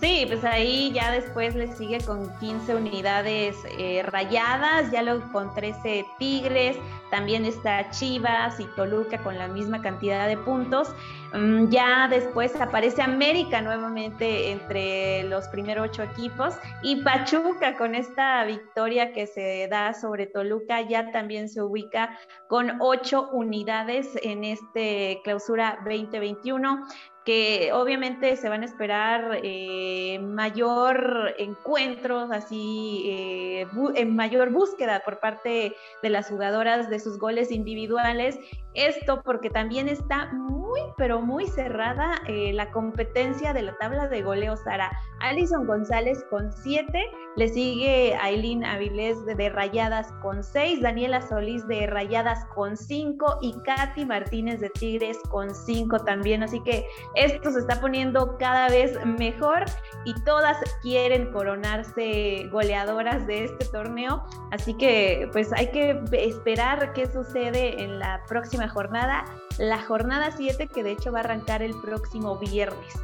Sí, 0.00 0.24
pues 0.26 0.44
ahí 0.44 0.92
ya 0.92 1.10
después 1.12 1.54
le 1.54 1.72
sigue 1.74 1.98
con 2.04 2.30
15 2.38 2.74
unidades 2.74 3.56
eh, 3.78 4.02
rayadas, 4.02 4.90
ya 4.90 5.02
luego 5.02 5.30
con 5.32 5.54
13 5.54 6.04
Tigres, 6.18 6.76
también 7.10 7.44
está 7.44 7.90
Chivas 7.90 8.58
y 8.58 8.66
Toluca 8.76 9.18
con 9.18 9.38
la 9.38 9.48
misma 9.48 9.80
cantidad 9.80 10.26
de 10.26 10.36
puntos. 10.36 10.94
Mm, 11.32 11.68
ya 11.68 12.08
después 12.08 12.54
aparece 12.60 13.02
América 13.02 13.60
nuevamente 13.60 14.50
entre 14.50 15.22
los 15.24 15.46
primeros 15.48 15.88
ocho 15.90 16.02
equipos 16.02 16.54
y 16.82 17.02
Pachuca 17.02 17.76
con 17.76 17.94
esta 17.94 18.44
victoria 18.44 19.12
que 19.12 19.26
se 19.26 19.68
da 19.68 19.94
sobre 19.94 20.26
Toluca 20.26 20.80
ya 20.82 21.12
también 21.12 21.48
se 21.48 21.62
ubica 21.62 22.18
con 22.48 22.80
ocho 22.80 23.28
unidades 23.32 24.08
en 24.22 24.44
este 24.44 25.20
clausura 25.24 25.78
2021 25.84 26.86
que 27.24 27.70
obviamente 27.72 28.36
se 28.36 28.48
van 28.48 28.62
a 28.62 28.66
esperar 28.66 29.40
eh, 29.42 30.18
mayor 30.20 31.34
encuentros, 31.38 32.30
así, 32.30 33.04
eh, 33.06 33.66
en 33.94 34.14
mayor 34.14 34.50
búsqueda 34.50 35.00
por 35.04 35.20
parte 35.20 35.74
de 36.02 36.08
las 36.10 36.28
jugadoras 36.28 36.90
de 36.90 37.00
sus 37.00 37.18
goles 37.18 37.50
individuales. 37.50 38.38
Esto 38.74 39.22
porque 39.22 39.50
también 39.50 39.88
está 39.88 40.32
muy, 40.32 40.80
pero 40.96 41.20
muy 41.20 41.46
cerrada 41.46 42.20
eh, 42.26 42.52
la 42.52 42.70
competencia 42.70 43.52
de 43.52 43.62
la 43.62 43.76
tabla 43.78 44.08
de 44.08 44.22
goleo, 44.22 44.56
Sara. 44.56 44.90
Alison 45.20 45.66
González 45.66 46.24
con 46.28 46.52
7, 46.52 47.10
le 47.36 47.48
sigue 47.48 48.14
Aileen 48.20 48.64
Avilés 48.64 49.24
de, 49.24 49.48
Rayadas 49.48 50.12
con 50.20 50.42
6, 50.42 50.82
Daniela 50.82 51.22
Solís 51.22 51.66
de 51.66 51.86
Rayadas 51.86 52.44
con 52.54 52.76
5 52.76 53.38
y 53.40 53.54
Katy 53.64 54.04
Martínez 54.04 54.60
de 54.60 54.70
Tigres 54.70 55.18
con 55.30 55.54
5 55.54 56.00
también. 56.00 56.42
Así 56.42 56.60
que 56.60 56.86
esto 57.14 57.50
se 57.52 57.60
está 57.60 57.80
poniendo 57.80 58.36
cada 58.38 58.68
vez 58.68 58.98
mejor 59.06 59.64
y 60.04 60.14
todas 60.24 60.58
quieren 60.82 61.32
coronarse 61.32 62.48
goleadoras 62.50 63.26
de 63.26 63.44
este 63.44 63.64
torneo. 63.66 64.24
Así 64.50 64.74
que 64.74 65.28
pues 65.32 65.52
hay 65.52 65.70
que 65.70 66.02
esperar 66.12 66.92
qué 66.92 67.06
sucede 67.06 67.82
en 67.82 67.98
la 67.98 68.22
próxima 68.28 68.63
jornada, 68.68 69.24
la 69.58 69.82
jornada 69.82 70.32
7 70.36 70.68
que 70.68 70.82
de 70.82 70.92
hecho 70.92 71.12
va 71.12 71.18
a 71.18 71.22
arrancar 71.22 71.62
el 71.62 71.74
próximo 71.80 72.38
viernes. 72.38 72.94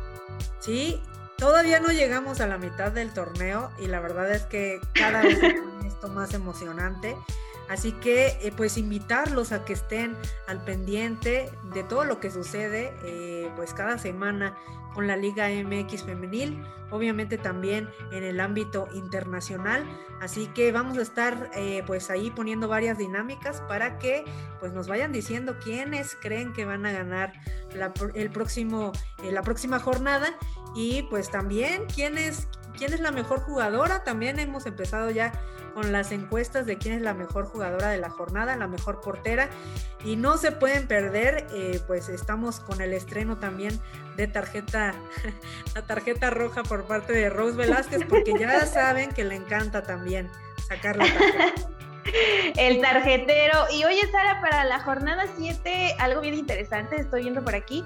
Sí, 0.58 1.00
todavía 1.36 1.80
no 1.80 1.88
llegamos 1.88 2.40
a 2.40 2.46
la 2.46 2.58
mitad 2.58 2.92
del 2.92 3.12
torneo 3.12 3.70
y 3.78 3.86
la 3.86 4.00
verdad 4.00 4.30
es 4.30 4.42
que 4.42 4.80
cada 4.94 5.22
vez 5.22 5.42
es 5.42 5.54
esto 5.84 6.08
más 6.08 6.34
emocionante. 6.34 7.16
Así 7.70 7.92
que 7.92 8.36
eh, 8.42 8.52
pues 8.56 8.76
invitarlos 8.76 9.52
a 9.52 9.64
que 9.64 9.72
estén 9.72 10.16
al 10.48 10.64
pendiente 10.64 11.48
de 11.72 11.84
todo 11.84 12.04
lo 12.04 12.18
que 12.18 12.32
sucede 12.32 12.92
eh, 13.04 13.48
pues 13.54 13.74
cada 13.74 13.96
semana 13.96 14.56
con 14.92 15.06
la 15.06 15.16
Liga 15.16 15.48
MX 15.48 16.02
femenil, 16.02 16.60
obviamente 16.90 17.38
también 17.38 17.88
en 18.10 18.24
el 18.24 18.40
ámbito 18.40 18.88
internacional. 18.92 19.84
Así 20.20 20.48
que 20.48 20.72
vamos 20.72 20.98
a 20.98 21.02
estar 21.02 21.48
eh, 21.54 21.84
pues 21.86 22.10
ahí 22.10 22.32
poniendo 22.32 22.66
varias 22.66 22.98
dinámicas 22.98 23.60
para 23.68 23.98
que 24.00 24.24
pues 24.58 24.72
nos 24.72 24.88
vayan 24.88 25.12
diciendo 25.12 25.56
quiénes 25.62 26.16
creen 26.20 26.52
que 26.52 26.64
van 26.64 26.84
a 26.86 26.90
ganar 26.90 27.34
la, 27.72 27.92
el 28.14 28.30
próximo, 28.32 28.90
la 29.22 29.42
próxima 29.42 29.78
jornada 29.78 30.36
y 30.74 31.02
pues 31.02 31.30
también 31.30 31.84
quién 31.94 32.18
es, 32.18 32.48
quién 32.76 32.92
es 32.92 32.98
la 32.98 33.12
mejor 33.12 33.42
jugadora. 33.42 34.02
También 34.02 34.40
hemos 34.40 34.66
empezado 34.66 35.12
ya 35.12 35.32
con 35.72 35.92
las 35.92 36.12
encuestas 36.12 36.66
de 36.66 36.78
quién 36.78 36.94
es 36.94 37.02
la 37.02 37.14
mejor 37.14 37.46
jugadora 37.46 37.88
de 37.88 37.98
la 37.98 38.10
jornada, 38.10 38.56
la 38.56 38.66
mejor 38.66 39.00
portera. 39.00 39.48
Y 40.04 40.16
no 40.16 40.36
se 40.36 40.52
pueden 40.52 40.86
perder, 40.86 41.46
eh, 41.52 41.80
pues 41.86 42.08
estamos 42.08 42.60
con 42.60 42.80
el 42.80 42.92
estreno 42.92 43.38
también 43.38 43.80
de 44.16 44.26
tarjeta, 44.26 44.94
la 45.74 45.82
tarjeta 45.82 46.30
roja 46.30 46.62
por 46.62 46.84
parte 46.84 47.12
de 47.12 47.30
Rose 47.30 47.56
Velázquez, 47.56 48.04
porque 48.08 48.34
ya 48.38 48.66
saben 48.66 49.12
que 49.12 49.24
le 49.24 49.36
encanta 49.36 49.82
también 49.82 50.30
sacar 50.68 50.96
la 50.96 51.04
tarjeta. 51.04 51.70
El 52.56 52.80
tarjetero. 52.80 53.66
Y 53.72 53.84
oye, 53.84 54.00
Sara, 54.10 54.40
para 54.40 54.64
la 54.64 54.80
jornada 54.80 55.26
7, 55.36 55.96
algo 55.98 56.22
bien 56.22 56.34
interesante, 56.34 56.96
estoy 56.96 57.22
viendo 57.22 57.44
por 57.44 57.54
aquí. 57.54 57.84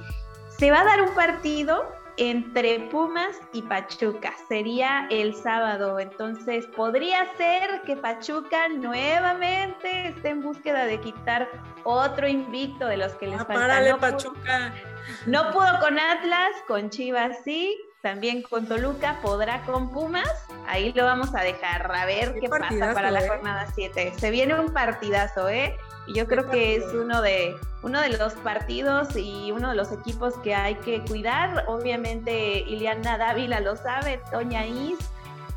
Se 0.58 0.70
va 0.70 0.80
a 0.80 0.84
dar 0.84 1.02
un 1.02 1.14
partido 1.14 1.84
entre 2.16 2.80
Pumas 2.90 3.36
y 3.52 3.62
Pachuca. 3.62 4.32
Sería 4.48 5.06
el 5.10 5.34
sábado. 5.34 5.98
Entonces, 5.98 6.66
podría 6.76 7.26
ser 7.36 7.82
que 7.82 7.96
Pachuca 7.96 8.68
nuevamente 8.68 10.08
esté 10.08 10.30
en 10.30 10.42
búsqueda 10.42 10.86
de 10.86 11.00
quitar 11.00 11.48
otro 11.84 12.28
invicto 12.28 12.86
de 12.86 12.96
los 12.96 13.12
que 13.14 13.28
les 13.28 13.40
ah, 13.40 13.44
falta. 13.44 13.80
no 13.80 13.98
Pachuca. 13.98 14.72
no 15.26 15.50
pudo 15.52 15.80
con 15.80 15.98
Atlas, 15.98 16.50
con 16.66 16.90
Chivas 16.90 17.38
sí, 17.44 17.76
también 18.04 18.42
con 18.42 18.66
Toluca, 18.66 19.18
podrá 19.22 19.62
con 19.62 19.90
Pumas. 19.90 20.46
Ahí 20.66 20.92
lo 20.92 21.04
vamos 21.04 21.34
a 21.34 21.40
dejar 21.40 21.90
a 21.90 22.04
ver 22.04 22.34
qué, 22.38 22.48
pasa 22.48 22.92
para 22.92 23.10
la 23.10 23.24
¿eh? 23.24 23.28
jornada 23.28 23.66
7. 23.74 24.12
Se 24.18 24.30
viene 24.30 24.60
un 24.60 24.72
partidazo, 24.74 25.48
¿eh? 25.48 25.76
Y 26.06 26.14
yo 26.14 26.26
creo 26.26 26.48
que 26.50 26.76
es 26.76 26.84
uno 26.92 27.22
de, 27.22 27.56
uno 27.82 28.00
de 28.00 28.16
los 28.16 28.34
partidos 28.34 29.16
y 29.16 29.52
uno 29.52 29.70
de 29.70 29.76
los 29.76 29.92
equipos 29.92 30.34
que 30.42 30.54
hay 30.54 30.74
que 30.76 31.02
cuidar. 31.04 31.64
Obviamente 31.66 32.60
Iliana 32.60 33.18
Dávila 33.18 33.60
lo 33.60 33.76
sabe, 33.76 34.20
Toña 34.30 34.66
Is 34.66 34.98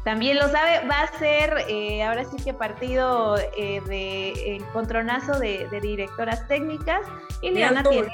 también 0.08 0.38
lo 0.38 0.48
sabe. 0.48 0.88
Va 0.88 1.02
a 1.02 1.20
ser 1.20 1.66
eh, 1.68 2.02
ahora 2.02 2.24
sí 2.24 2.38
que 2.42 2.54
partido 2.54 3.38
eh, 3.58 3.82
de 3.88 4.56
encontronazo 4.56 5.38
de, 5.38 5.68
directoras 5.82 6.48
técnicas. 6.48 7.02
Iliana 7.42 7.84
tiene... 7.84 8.08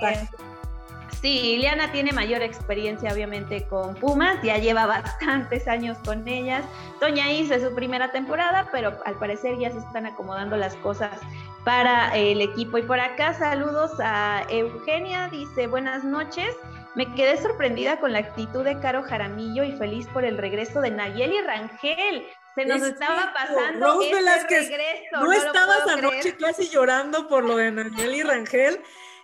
Sí, 1.23 1.53
Iliana 1.53 1.89
tiene 1.93 2.11
mayor 2.11 2.41
experiencia 2.41 3.13
obviamente 3.13 3.65
con 3.67 3.95
Pumas, 3.95 4.41
ya 4.43 4.57
lleva 4.57 4.85
bastantes 4.87 5.67
años 5.67 5.97
con 6.03 6.27
ellas. 6.27 6.65
Toña 6.99 7.31
hizo 7.31 7.57
su 7.59 7.73
primera 7.73 8.11
temporada, 8.11 8.67
pero 8.73 8.97
al 9.05 9.15
parecer 9.19 9.57
ya 9.57 9.71
se 9.71 9.77
están 9.77 10.05
acomodando 10.05 10.57
las 10.57 10.75
cosas 10.77 11.21
para 11.63 12.15
el 12.15 12.41
equipo. 12.41 12.77
Y 12.77 12.83
por 12.83 12.99
acá 12.99 13.33
saludos 13.33 13.91
a 13.99 14.45
Eugenia, 14.49 15.29
dice 15.29 15.67
buenas 15.67 16.03
noches. 16.03 16.55
Me 16.95 17.13
quedé 17.15 17.37
sorprendida 17.37 17.99
con 17.99 18.13
la 18.13 18.19
actitud 18.19 18.63
de 18.63 18.79
Caro 18.79 19.03
Jaramillo 19.03 19.63
y 19.63 19.71
feliz 19.73 20.07
por 20.07 20.23
el 20.25 20.37
regreso 20.37 20.81
de 20.81 20.91
Nayeli 20.91 21.41
Rangel. 21.41 22.27
Se 22.55 22.65
nos 22.65 22.83
estaba 22.83 23.33
pasando 23.33 23.95
Rose 23.95 24.13
Velázquez, 24.13 24.69
regreso. 24.69 25.17
No, 25.19 25.31
estabas 25.31 25.87
anoche 25.87 26.35
casi 26.37 26.69
llorando 26.69 27.27
por 27.27 27.43
lo 27.43 27.57
de 27.57 27.71
Nayeli 27.71 28.21
Rangel 28.21 28.79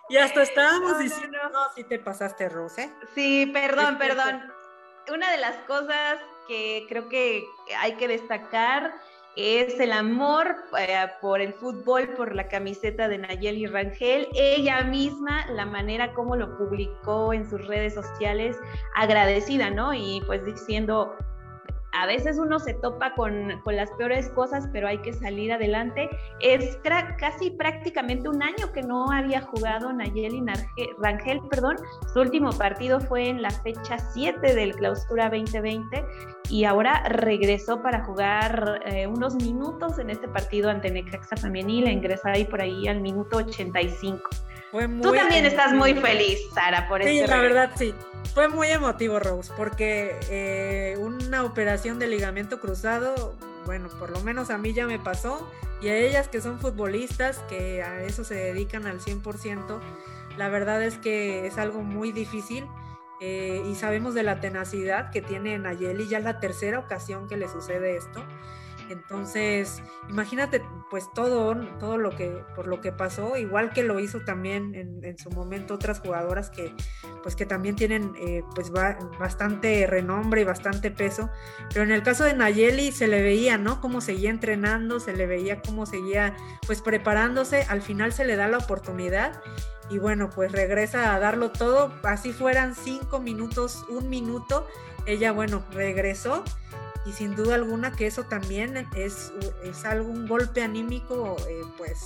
y 0.09 0.17
hasta 0.17 0.41
estábamos 0.41 0.97
diciendo, 0.97 1.37
no, 1.51 1.59
si 1.75 1.83
te 1.83 1.99
pasaste, 1.99 2.49
Rose. 2.49 2.83
¿eh? 2.83 2.93
Sí, 3.13 3.45
perdón, 3.53 3.99
perdón. 3.99 4.51
Una 5.13 5.31
de 5.31 5.37
las 5.37 5.55
cosas 5.67 6.19
que 6.47 6.85
creo 6.89 7.07
que 7.07 7.45
hay 7.77 7.93
que 7.93 8.07
destacar 8.07 8.91
es 9.39 9.79
el 9.79 9.93
amor 9.93 10.53
eh, 10.77 11.07
por 11.21 11.39
el 11.39 11.53
fútbol, 11.53 12.09
por 12.17 12.35
la 12.35 12.49
camiseta 12.49 13.07
de 13.07 13.19
Nayeli 13.19 13.67
Rangel. 13.67 14.27
Ella 14.33 14.83
misma, 14.83 15.45
la 15.51 15.65
manera 15.65 16.13
como 16.13 16.35
lo 16.35 16.57
publicó 16.57 17.31
en 17.31 17.49
sus 17.49 17.65
redes 17.65 17.93
sociales, 17.93 18.57
agradecida, 18.95 19.69
¿no? 19.69 19.93
Y 19.93 20.21
pues 20.27 20.45
diciendo, 20.45 21.15
a 21.91 22.05
veces 22.05 22.37
uno 22.37 22.59
se 22.59 22.73
topa 22.73 23.13
con, 23.15 23.61
las 23.65 23.91
peores 23.91 24.29
cosas, 24.29 24.67
pero 24.71 24.87
hay 24.87 24.99
que 24.99 25.13
salir 25.13 25.51
adelante. 25.51 26.09
Es 26.39 26.77
casi 27.17 27.51
prácticamente 27.51 28.29
un 28.29 28.41
año 28.43 28.71
que 28.73 28.81
no 28.81 29.11
había 29.11 29.41
jugado 29.41 29.91
Nayeli 29.91 30.43
Rangel, 30.99 31.39
perdón. 31.49 31.77
Su 32.13 32.21
último 32.21 32.51
partido 32.51 32.99
fue 32.99 33.29
en 33.29 33.41
la 33.41 33.51
fecha 33.51 33.97
7 33.97 34.53
del 34.53 34.75
clausura 34.75 35.29
2020 35.29 36.05
y 36.49 36.65
ahora 36.65 37.03
regresó 37.09 37.81
para 37.81 38.03
jugar 38.05 38.81
eh, 38.85 39.07
unos 39.07 39.35
minutos 39.35 39.99
en 39.99 40.09
este 40.09 40.27
partido 40.27 40.69
ante 40.69 40.89
Necaxa 40.89 41.37
Femenil, 41.37 41.87
ingresa 41.87 42.31
ahí 42.31 42.45
por 42.45 42.61
ahí 42.61 42.87
al 42.87 43.01
minuto 43.01 43.37
85. 43.37 44.29
Tú 45.01 45.11
también 45.13 45.45
estás 45.45 45.73
muy 45.73 45.95
feliz, 45.95 46.39
Sara, 46.53 46.87
por 46.87 47.01
eso. 47.01 47.09
Sí, 47.09 47.27
la 47.27 47.41
verdad 47.41 47.71
sí. 47.75 47.93
Fue 48.33 48.47
muy 48.47 48.67
emotivo, 48.67 49.19
Rose, 49.19 49.51
porque 49.57 50.15
eh, 50.29 50.97
una 50.99 51.43
operación 51.43 51.99
de 51.99 52.07
ligamento 52.07 52.59
cruzado, 52.59 53.35
bueno, 53.65 53.89
por 53.99 54.11
lo 54.11 54.21
menos 54.21 54.49
a 54.49 54.57
mí 54.57 54.73
ya 54.73 54.85
me 54.85 54.99
pasó, 54.99 55.49
y 55.81 55.89
a 55.89 55.97
ellas 55.97 56.27
que 56.27 56.41
son 56.41 56.59
futbolistas, 56.59 57.39
que 57.49 57.83
a 57.83 58.03
eso 58.03 58.23
se 58.23 58.35
dedican 58.35 58.85
al 58.85 58.99
100%, 58.99 59.79
la 60.37 60.49
verdad 60.49 60.83
es 60.83 60.97
que 60.97 61.47
es 61.47 61.57
algo 61.57 61.81
muy 61.81 62.11
difícil. 62.11 62.65
Eh, 63.21 63.61
y 63.69 63.75
sabemos 63.75 64.13
de 64.13 64.23
la 64.23 64.39
tenacidad 64.39 65.11
que 65.11 65.21
tiene 65.21 65.59
Nayeli, 65.59 66.07
ya 66.07 66.19
es 66.19 66.23
la 66.23 66.39
tercera 66.39 66.79
ocasión 66.79 67.27
que 67.27 67.35
le 67.35 67.49
sucede 67.49 67.97
esto. 67.97 68.23
Entonces, 68.89 69.83
imagínate 70.09 70.63
pues 70.89 71.11
todo, 71.13 71.55
todo 71.79 71.97
lo 71.97 72.09
que, 72.09 72.43
por 72.55 72.67
lo 72.67 72.81
que 72.81 72.91
pasó, 72.91 73.37
igual 73.37 73.71
que 73.71 73.83
lo 73.83 73.99
hizo 73.99 74.21
también 74.21 74.73
en, 74.73 75.17
su 75.17 75.29
momento 75.29 75.75
otras 75.75 75.99
jugadoras 75.99 76.49
que 76.49 76.73
pues 77.21 77.35
que 77.35 77.45
también 77.45 77.75
tienen 77.75 78.13
eh, 78.19 78.43
pues 78.55 78.71
bastante 78.71 79.85
renombre 79.85 80.41
y 80.41 80.43
bastante 80.43 80.89
peso, 80.89 81.29
pero 81.69 81.83
en 81.83 81.91
el 81.91 82.01
caso 82.01 82.23
de 82.23 82.33
Nayeli 82.33 82.91
se 82.91 83.07
le 83.07 83.21
veía, 83.21 83.57
¿no? 83.57 83.81
Cómo 83.81 84.01
seguía 84.01 84.29
entrenando, 84.29 84.99
se 84.99 85.13
le 85.13 85.27
veía 85.27 85.61
cómo 85.61 85.85
seguía 85.85 86.35
pues 86.65 86.81
preparándose, 86.81 87.63
al 87.63 87.81
final 87.81 88.11
se 88.13 88.25
le 88.25 88.35
da 88.35 88.47
la 88.47 88.57
oportunidad 88.57 89.41
y 89.89 89.97
bueno, 89.97 90.29
pues 90.29 90.51
regresa 90.51 91.13
a 91.13 91.19
darlo 91.19 91.51
todo, 91.51 91.93
así 92.03 92.31
fueran 92.31 92.75
cinco 92.75 93.19
minutos, 93.19 93.85
un 93.89 94.09
minuto, 94.09 94.67
ella 95.05 95.31
bueno, 95.31 95.63
regresó 95.71 96.43
y 97.05 97.13
sin 97.13 97.35
duda 97.35 97.55
alguna 97.55 97.91
que 97.91 98.07
eso 98.07 98.23
también 98.23 98.87
es, 98.95 99.31
es 99.63 99.85
algún 99.85 100.27
golpe 100.27 100.61
anímico, 100.61 101.37
eh, 101.47 101.61
pues 101.77 102.05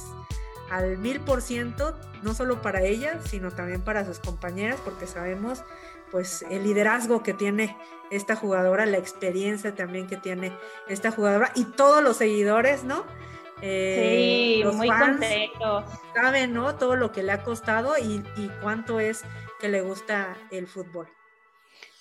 al 0.69 0.97
mil 0.97 1.19
por 1.19 1.41
ciento, 1.41 1.95
no 2.21 2.33
solo 2.33 2.61
para 2.61 2.81
ella, 2.81 3.19
sino 3.25 3.51
también 3.51 3.81
para 3.81 4.05
sus 4.05 4.19
compañeras, 4.19 4.79
porque 4.83 5.07
sabemos 5.07 5.63
pues 6.11 6.45
el 6.49 6.63
liderazgo 6.63 7.23
que 7.23 7.33
tiene 7.33 7.75
esta 8.11 8.35
jugadora, 8.35 8.85
la 8.85 8.97
experiencia 8.97 9.73
también 9.73 10.07
que 10.07 10.17
tiene 10.17 10.55
esta 10.87 11.11
jugadora 11.11 11.51
y 11.55 11.65
todos 11.65 12.03
los 12.03 12.17
seguidores, 12.17 12.83
¿no? 12.83 13.03
Eh, 13.61 14.61
sí, 14.61 14.75
muy 14.75 14.89
contentos. 14.89 15.85
Saben, 16.13 16.53
¿no? 16.53 16.75
Todo 16.75 16.95
lo 16.95 17.11
que 17.11 17.23
le 17.23 17.31
ha 17.31 17.43
costado 17.43 17.97
y, 17.97 18.23
y 18.35 18.51
cuánto 18.61 18.99
es 18.99 19.23
que 19.59 19.69
le 19.69 19.81
gusta 19.81 20.37
el 20.51 20.67
fútbol. 20.67 21.07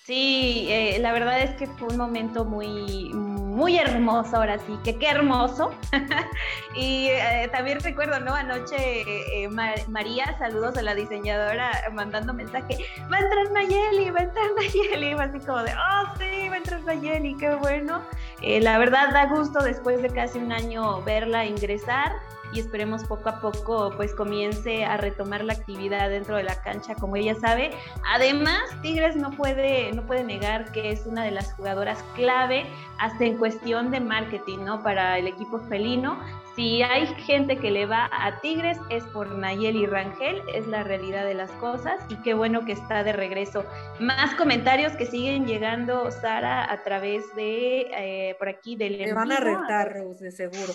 Sí, 0.05 0.67
eh, 0.69 0.97
la 0.99 1.13
verdad 1.13 1.39
es 1.39 1.55
que 1.55 1.65
fue 1.65 1.87
un 1.87 1.95
momento 1.95 2.43
muy, 2.43 3.13
muy 3.13 3.77
hermoso, 3.77 4.35
ahora 4.35 4.59
sí, 4.59 4.77
que 4.83 4.97
qué 4.99 5.07
hermoso. 5.07 5.71
y 6.75 7.07
eh, 7.07 7.49
también 7.53 7.79
recuerdo, 7.79 8.19
¿no? 8.19 8.33
Anoche 8.33 8.75
eh, 8.75 9.47
María, 9.87 10.37
saludos 10.37 10.75
a 10.75 10.81
la 10.81 10.93
diseñadora, 10.93 11.71
mandando 11.93 12.33
mensaje, 12.33 12.75
va 13.09 13.15
a 13.15 13.19
entrar 13.21 13.51
Nayeli, 13.51 14.09
va 14.09 14.19
a 14.19 14.23
entrar 14.23 14.45
Nayeli, 14.57 15.13
así 15.13 15.39
como 15.39 15.63
de, 15.63 15.71
oh 15.71 16.13
sí, 16.19 16.49
va 16.49 16.55
a 16.55 16.57
entrar 16.57 16.83
Nayeli, 16.83 17.37
qué 17.37 17.55
bueno. 17.55 18.03
la 18.41 18.77
verdad 18.79 19.13
da 19.13 19.27
gusto 19.27 19.63
después 19.63 20.01
de 20.01 20.09
casi 20.09 20.37
un 20.37 20.51
año 20.51 21.01
verla 21.03 21.45
ingresar 21.45 22.11
y 22.53 22.59
esperemos 22.59 23.03
poco 23.05 23.29
a 23.29 23.39
poco 23.41 23.91
pues 23.95 24.13
comience 24.13 24.85
a 24.85 24.97
retomar 24.97 25.43
la 25.43 25.53
actividad 25.53 26.09
dentro 26.09 26.37
de 26.37 26.43
la 26.43 26.61
cancha 26.61 26.95
como 26.95 27.15
ella 27.15 27.35
sabe. 27.35 27.71
Además, 28.13 28.61
Tigres 28.81 29.15
no 29.15 29.31
puede, 29.31 29.91
no 29.93 30.05
puede 30.05 30.23
negar 30.23 30.71
que 30.71 30.91
es 30.91 31.05
una 31.05 31.23
de 31.23 31.31
las 31.31 31.53
jugadoras 31.53 32.03
clave 32.15 32.65
hasta 32.99 33.25
en 33.25 33.37
cuestión 33.37 33.91
de 33.91 33.99
marketing, 33.99 34.59
¿no? 34.59 34.83
Para 34.83 35.17
el 35.17 35.27
equipo 35.27 35.59
felino. 35.59 36.19
Si 36.55 36.83
hay 36.83 37.07
gente 37.25 37.57
que 37.57 37.71
le 37.71 37.87
va 37.87 38.09
a 38.11 38.39
Tigres 38.39 38.77
es 38.91 39.03
por 39.05 39.35
Nayeli 39.35 39.87
Rangel, 39.87 40.41
es 40.53 40.67
la 40.67 40.83
realidad 40.83 41.25
de 41.25 41.33
las 41.33 41.49
cosas 41.53 41.99
y 42.09 42.15
qué 42.17 42.35
bueno 42.35 42.63
que 42.63 42.73
está 42.73 43.03
de 43.03 43.11
regreso. 43.11 43.65
Más 43.99 44.35
comentarios 44.35 44.93
que 44.93 45.07
siguen 45.07 45.47
llegando, 45.47 46.11
Sara, 46.11 46.71
a 46.71 46.83
través 46.83 47.23
de 47.35 47.87
eh, 47.91 48.35
por 48.37 48.49
aquí 48.49 48.75
del... 48.75 48.99
Le 48.99 49.13
van 49.13 49.31
a 49.31 49.39
retar, 49.39 49.93
de 49.93 50.31
seguro. 50.31 50.73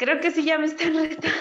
Creo 0.00 0.18
que 0.18 0.30
sí 0.30 0.44
ya 0.44 0.56
me 0.56 0.64
están 0.64 0.94
retando. 0.94 1.36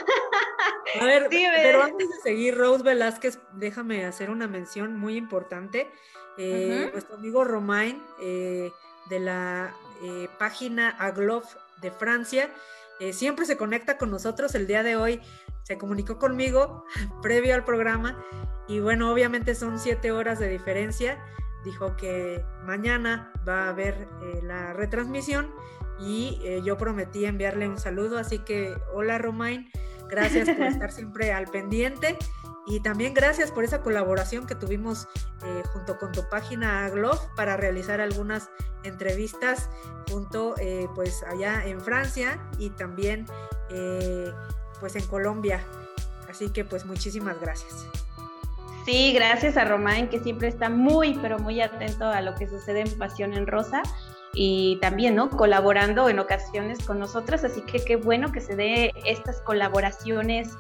A 1.00 1.06
ver, 1.06 1.28
pero 1.30 1.82
antes 1.82 2.10
de 2.10 2.16
seguir, 2.22 2.58
Rose 2.58 2.84
Velázquez, 2.84 3.40
déjame 3.54 4.04
hacer 4.04 4.30
una 4.30 4.50
mención 4.50 5.00
muy 5.00 5.16
importante. 5.16 5.90
Eh, 6.38 6.90
Nuestro 6.92 7.16
amigo 7.16 7.46
Romain, 7.46 8.04
eh, 8.22 8.70
de 9.10 9.20
la 9.22 9.74
eh, 10.04 10.28
página 10.38 10.90
Aglof 10.90 11.56
de 11.82 11.90
Francia, 11.90 12.50
eh, 13.00 13.14
siempre 13.14 13.46
se 13.46 13.56
conecta 13.56 13.98
con 13.98 14.12
nosotros. 14.12 14.54
El 14.56 14.68
día 14.68 14.84
de 14.84 14.98
hoy 14.98 15.22
se 15.64 15.78
comunicó 15.78 16.20
conmigo 16.20 16.84
previo 17.22 17.56
al 17.56 17.64
programa 17.64 18.22
y 18.68 18.82
bueno, 18.82 19.10
obviamente 19.10 19.56
son 19.56 19.80
siete 19.80 20.12
horas 20.12 20.38
de 20.38 20.50
diferencia. 20.50 21.24
Dijo 21.64 21.96
que 21.96 22.44
mañana 22.66 23.32
va 23.48 23.68
a 23.68 23.70
haber 23.70 24.06
la 24.44 24.74
retransmisión 24.74 25.50
y 26.00 26.40
eh, 26.44 26.62
yo 26.64 26.78
prometí 26.78 27.26
enviarle 27.26 27.68
un 27.68 27.78
saludo, 27.78 28.18
así 28.18 28.40
que 28.40 28.76
hola 28.94 29.18
Romain, 29.18 29.70
gracias 30.10 30.50
por 30.50 30.66
estar 30.68 30.92
siempre 30.92 31.32
al 31.34 31.48
pendiente 31.48 32.18
y 32.68 32.80
también 32.82 33.14
gracias 33.14 33.52
por 33.52 33.64
esa 33.64 33.82
colaboración 33.82 34.46
que 34.46 34.56
tuvimos 34.56 35.08
eh, 35.44 35.64
junto 35.74 35.98
con 35.98 36.12
tu 36.12 36.28
página 36.30 36.90
Glove 36.90 37.20
para 37.36 37.58
realizar 37.58 38.00
algunas 38.00 38.50
entrevistas 38.84 39.70
junto 40.10 40.56
eh, 40.58 40.88
pues 40.96 41.24
allá 41.24 41.66
en 41.66 41.82
Francia 41.82 42.40
y 42.58 42.70
también 42.70 43.26
pues 44.80 44.96
en 44.96 45.06
Colombia. 45.06 45.64
Así 46.28 46.50
que 46.50 46.64
pues 46.64 46.86
muchísimas 46.86 47.40
gracias. 47.40 47.86
Sí, 48.86 49.14
gracias 49.14 49.58
a 49.58 49.66
Román, 49.66 50.10
que 50.10 50.20
siempre 50.20 50.48
está 50.48 50.70
muy, 50.70 51.14
pero 51.22 51.38
muy 51.38 51.62
atento 51.62 52.06
a 52.06 52.22
lo 52.22 52.34
que 52.34 52.48
sucede 52.48 52.82
en 52.82 52.98
Pasión 52.98 53.34
en 53.34 53.46
Rosa 53.46 53.84
y 54.34 54.78
también, 54.82 55.16
¿no? 55.16 55.30
Colaborando 55.30 56.10
en 56.10 56.20
ocasiones 56.20 56.86
con 56.86 57.00
nosotras, 57.00 57.44
así 57.44 57.62
que 57.62 57.84
qué 57.84 57.96
bueno 57.96 58.32
que 58.32 58.42
se 58.42 58.56
dé 58.56 58.94
estas 59.06 59.42
colaboraciones 59.42 60.58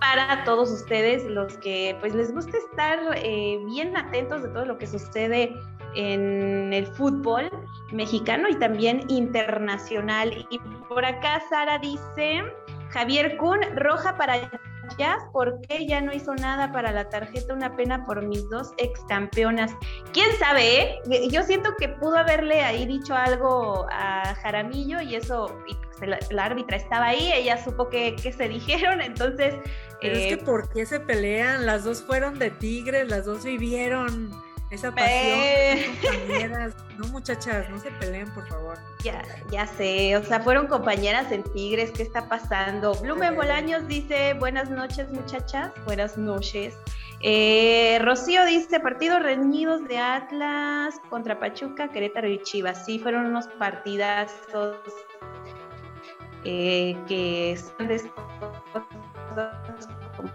para 0.00 0.44
todos 0.44 0.70
ustedes, 0.70 1.24
los 1.24 1.58
que 1.58 1.96
pues 2.00 2.14
les 2.14 2.32
gusta 2.32 2.56
estar 2.56 2.98
eh, 3.16 3.58
bien 3.66 3.96
atentos 3.96 4.42
de 4.42 4.48
todo 4.48 4.64
lo 4.64 4.78
que 4.78 4.86
sucede 4.86 5.54
en 5.94 6.72
el 6.72 6.86
fútbol 6.86 7.50
mexicano 7.92 8.48
y 8.48 8.54
también 8.54 9.04
internacional. 9.08 10.46
Y 10.50 10.58
por 10.88 11.04
acá 11.04 11.42
Sara 11.50 11.78
dice, 11.78 12.42
Javier 12.90 13.36
Kun, 13.36 13.58
roja 13.76 14.16
para 14.16 14.50
Jazz, 14.98 15.22
¿por 15.32 15.60
qué 15.62 15.86
ya 15.86 16.00
no 16.00 16.12
hizo 16.12 16.34
nada 16.34 16.72
para 16.72 16.92
la 16.92 17.08
tarjeta? 17.08 17.54
Una 17.54 17.76
pena 17.76 18.04
por 18.06 18.22
mis 18.26 18.48
dos 18.48 18.72
ex 18.78 19.00
campeonas. 19.08 19.72
¿Quién 20.12 20.28
sabe? 20.38 21.00
Eh? 21.06 21.28
Yo 21.30 21.42
siento 21.42 21.74
que 21.78 21.88
pudo 21.88 22.16
haberle 22.16 22.62
ahí 22.62 22.86
dicho 22.86 23.14
algo 23.14 23.86
a 23.90 24.34
Jaramillo 24.36 25.00
y 25.00 25.14
eso, 25.14 25.56
y 25.68 25.74
pues 25.98 26.30
la, 26.30 26.44
árbitra 26.44 26.76
estaba 26.76 27.06
ahí, 27.06 27.30
ella 27.32 27.62
supo 27.62 27.88
que, 27.88 28.16
se 28.18 28.48
dijeron, 28.48 29.00
entonces... 29.00 29.54
Pero 30.00 30.16
es 30.16 30.26
que 30.28 30.34
eh, 30.34 30.44
¿por 30.44 30.68
qué 30.70 30.86
se 30.86 31.00
pelean? 31.00 31.66
Las 31.66 31.84
dos 31.84 32.02
fueron 32.02 32.38
de 32.38 32.50
tigres, 32.50 33.08
las 33.08 33.26
dos 33.26 33.44
vivieron 33.44 34.30
esa 34.70 34.94
pasión, 34.94 35.96
compañeras. 36.00 36.74
No, 36.96 37.06
muchachas, 37.08 37.68
no 37.70 37.78
se 37.78 37.90
peleen, 37.92 38.32
por 38.32 38.46
favor. 38.48 38.78
Ya, 39.02 39.22
ya 39.50 39.66
sé, 39.66 40.16
o 40.16 40.22
sea, 40.22 40.40
fueron 40.40 40.66
compañeras 40.66 41.32
en 41.32 41.42
Tigres, 41.42 41.90
¿qué 41.90 42.02
está 42.02 42.28
pasando? 42.28 42.94
Blumen 42.94 43.34
Bolaños 43.34 43.86
dice, 43.88 44.34
buenas 44.34 44.70
noches, 44.70 45.10
muchachas, 45.10 45.72
buenas 45.84 46.16
noches. 46.16 46.76
Eh, 47.22 47.98
Rocío 48.02 48.44
dice, 48.46 48.80
partidos 48.80 49.22
reñidos 49.22 49.86
de 49.88 49.98
Atlas 49.98 51.00
contra 51.10 51.38
Pachuca, 51.38 51.88
Querétaro 51.88 52.28
y 52.28 52.42
Chivas. 52.42 52.86
Sí, 52.86 52.98
fueron 52.98 53.26
unos 53.26 53.46
partidazos 53.58 54.76
eh, 56.44 56.96
que 57.06 57.58
son 57.58 57.88
de 57.88 58.00
como 60.16 60.30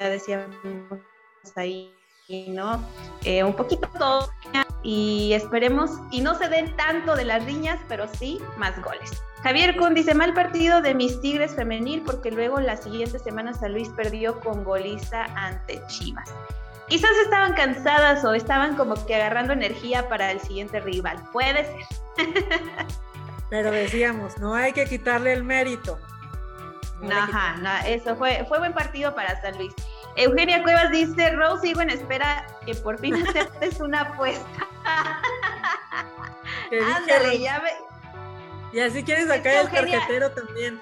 ya 0.00 0.08
decíamos 0.08 0.48
ahí 1.56 1.97
¿no? 2.28 2.84
Eh, 3.24 3.42
un 3.42 3.54
poquito 3.54 3.88
todo 3.98 4.30
y 4.82 5.32
esperemos 5.32 5.90
y 6.10 6.20
no 6.20 6.34
se 6.34 6.48
den 6.48 6.76
tanto 6.76 7.16
de 7.16 7.24
las 7.24 7.44
riñas, 7.44 7.80
pero 7.88 8.06
sí 8.06 8.38
más 8.58 8.80
goles. 8.82 9.22
Javier 9.42 9.76
Kun 9.76 9.94
dice, 9.94 10.14
mal 10.14 10.34
partido 10.34 10.82
de 10.82 10.94
mis 10.94 11.20
Tigres 11.20 11.54
femenil 11.54 12.02
porque 12.02 12.30
luego 12.30 12.60
la 12.60 12.76
siguiente 12.76 13.18
semana 13.18 13.54
San 13.54 13.72
Luis 13.72 13.88
perdió 13.90 14.40
con 14.40 14.62
goliza 14.62 15.24
ante 15.36 15.80
Chivas. 15.86 16.28
Quizás 16.88 17.10
estaban 17.22 17.54
cansadas 17.54 18.24
o 18.24 18.34
estaban 18.34 18.76
como 18.76 19.06
que 19.06 19.14
agarrando 19.14 19.52
energía 19.52 20.08
para 20.08 20.30
el 20.30 20.40
siguiente 20.40 20.80
rival. 20.80 21.16
Puede 21.32 21.64
ser. 21.64 22.26
Pero 23.50 23.70
decíamos, 23.70 24.38
no 24.38 24.54
hay 24.54 24.72
que 24.72 24.84
quitarle 24.86 25.32
el 25.32 25.44
mérito. 25.44 25.98
Ajá, 27.10 27.86
eso 27.86 28.16
fue, 28.16 28.44
fue 28.48 28.58
buen 28.58 28.74
partido 28.74 29.14
para 29.14 29.40
San 29.40 29.56
Luis. 29.56 29.72
Eugenia 30.18 30.62
Cuevas 30.64 30.90
dice, 30.90 31.30
Rose, 31.30 31.68
sigo 31.68 31.80
en 31.80 31.90
espera 31.90 32.44
que 32.66 32.74
por 32.74 32.98
fin 32.98 33.14
aceptes 33.14 33.80
una 33.80 34.00
apuesta. 34.00 34.66
Ándale, 36.96 37.38
ya 37.38 37.60
ve. 37.60 37.70
Y 38.72 38.80
así 38.80 39.04
quieres 39.04 39.28
sacar 39.28 39.54
el 39.54 39.70
tarjetero 39.70 40.32
también. 40.32 40.80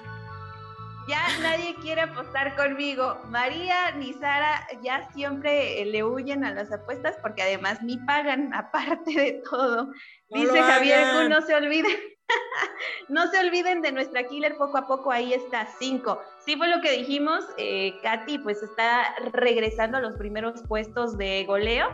Ya 1.07 1.23
nadie 1.41 1.75
quiere 1.75 2.01
apostar 2.01 2.55
conmigo. 2.55 3.21
María 3.29 3.91
ni 3.91 4.13
Sara 4.13 4.67
ya 4.81 5.07
siempre 5.13 5.85
le 5.85 6.03
huyen 6.03 6.43
a 6.43 6.51
las 6.51 6.71
apuestas 6.71 7.15
porque 7.21 7.43
además 7.43 7.81
ni 7.83 7.97
pagan 7.97 8.51
aparte 8.55 9.11
de 9.11 9.41
todo. 9.49 9.91
Dice 10.29 10.61
Javier, 10.61 11.29
no 11.29 11.41
se 11.43 11.53
olviden. 11.53 11.95
no 13.09 13.27
se 13.27 13.39
olviden 13.39 13.81
de 13.81 13.91
nuestra 13.91 14.23
killer 14.27 14.57
poco 14.57 14.77
a 14.77 14.87
poco, 14.87 15.11
ahí 15.11 15.33
está, 15.33 15.67
cinco. 15.79 16.19
Sí 16.39 16.55
fue 16.55 16.67
lo 16.67 16.81
que 16.81 16.91
dijimos, 16.91 17.43
eh, 17.57 17.93
Katy 18.03 18.39
pues 18.39 18.61
está 18.63 19.15
regresando 19.33 19.97
a 19.97 20.01
los 20.01 20.15
primeros 20.17 20.61
puestos 20.67 21.17
de 21.17 21.45
goleo. 21.45 21.87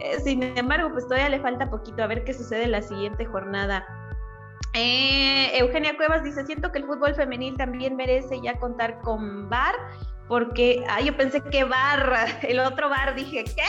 Eh, 0.00 0.18
sin 0.20 0.42
embargo, 0.42 0.90
pues 0.92 1.04
todavía 1.04 1.28
le 1.28 1.40
falta 1.40 1.70
poquito 1.70 2.02
a 2.02 2.06
ver 2.06 2.24
qué 2.24 2.34
sucede 2.34 2.64
en 2.64 2.72
la 2.72 2.82
siguiente 2.82 3.24
jornada. 3.26 3.86
Eh, 4.72 5.56
Eugenia 5.56 5.96
Cuevas 5.96 6.24
dice, 6.24 6.44
siento 6.44 6.72
que 6.72 6.78
el 6.78 6.86
fútbol 6.86 7.14
femenil 7.14 7.56
también 7.56 7.94
merece 7.94 8.40
ya 8.42 8.58
contar 8.58 9.00
con 9.02 9.48
VAR, 9.48 9.76
porque, 10.26 10.84
ah, 10.88 11.00
yo 11.00 11.16
pensé 11.16 11.40
que 11.42 11.62
VAR, 11.62 12.40
el 12.42 12.58
otro 12.58 12.88
VAR, 12.88 13.14
dije, 13.14 13.44
¿qué? 13.44 13.62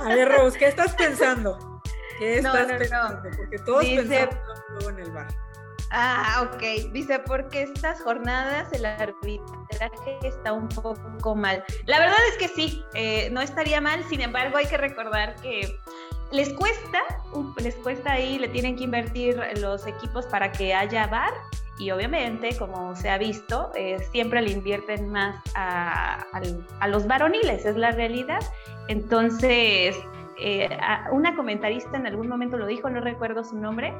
A 0.00 0.08
ver, 0.08 0.28
Rose, 0.28 0.58
¿qué 0.58 0.66
estás 0.66 0.94
pensando? 0.96 1.77
¿Qué 2.18 2.38
estás 2.38 2.66
pensando? 2.66 3.30
Porque 3.36 3.58
todos 3.58 3.84
pensamos 3.84 4.88
en 4.88 4.98
el 4.98 5.10
bar. 5.12 5.28
Ah, 5.90 6.46
ok. 6.46 6.92
Dice, 6.92 7.18
porque 7.20 7.62
estas 7.62 8.00
jornadas 8.02 8.72
el 8.72 8.84
arbitraje 8.84 10.18
está 10.22 10.52
un 10.52 10.68
poco 10.68 11.34
mal. 11.34 11.64
La 11.86 11.98
verdad 11.98 12.16
es 12.30 12.36
que 12.36 12.48
sí, 12.48 12.84
eh, 12.94 13.30
no 13.30 13.40
estaría 13.40 13.80
mal, 13.80 14.04
sin 14.04 14.20
embargo 14.20 14.58
hay 14.58 14.66
que 14.66 14.76
recordar 14.76 15.34
que 15.36 15.78
les 16.30 16.52
cuesta, 16.52 17.00
les 17.56 17.74
cuesta 17.76 18.12
ahí, 18.12 18.38
le 18.38 18.48
tienen 18.48 18.76
que 18.76 18.84
invertir 18.84 19.40
los 19.60 19.86
equipos 19.86 20.26
para 20.26 20.52
que 20.52 20.74
haya 20.74 21.06
bar 21.06 21.32
y 21.78 21.90
obviamente, 21.90 22.56
como 22.58 22.94
se 22.96 23.08
ha 23.08 23.18
visto, 23.18 23.70
eh, 23.74 23.98
siempre 24.10 24.42
le 24.42 24.50
invierten 24.50 25.10
más 25.10 25.40
a, 25.54 26.26
a 26.80 26.88
los 26.88 27.06
varoniles, 27.06 27.64
es 27.64 27.76
la 27.76 27.92
realidad. 27.92 28.40
Entonces, 28.88 29.96
eh, 30.40 30.68
una 31.12 31.34
comentarista 31.34 31.96
en 31.96 32.06
algún 32.06 32.28
momento 32.28 32.56
lo 32.56 32.66
dijo, 32.66 32.88
no 32.90 33.00
recuerdo 33.00 33.44
su 33.44 33.56
nombre, 33.56 33.94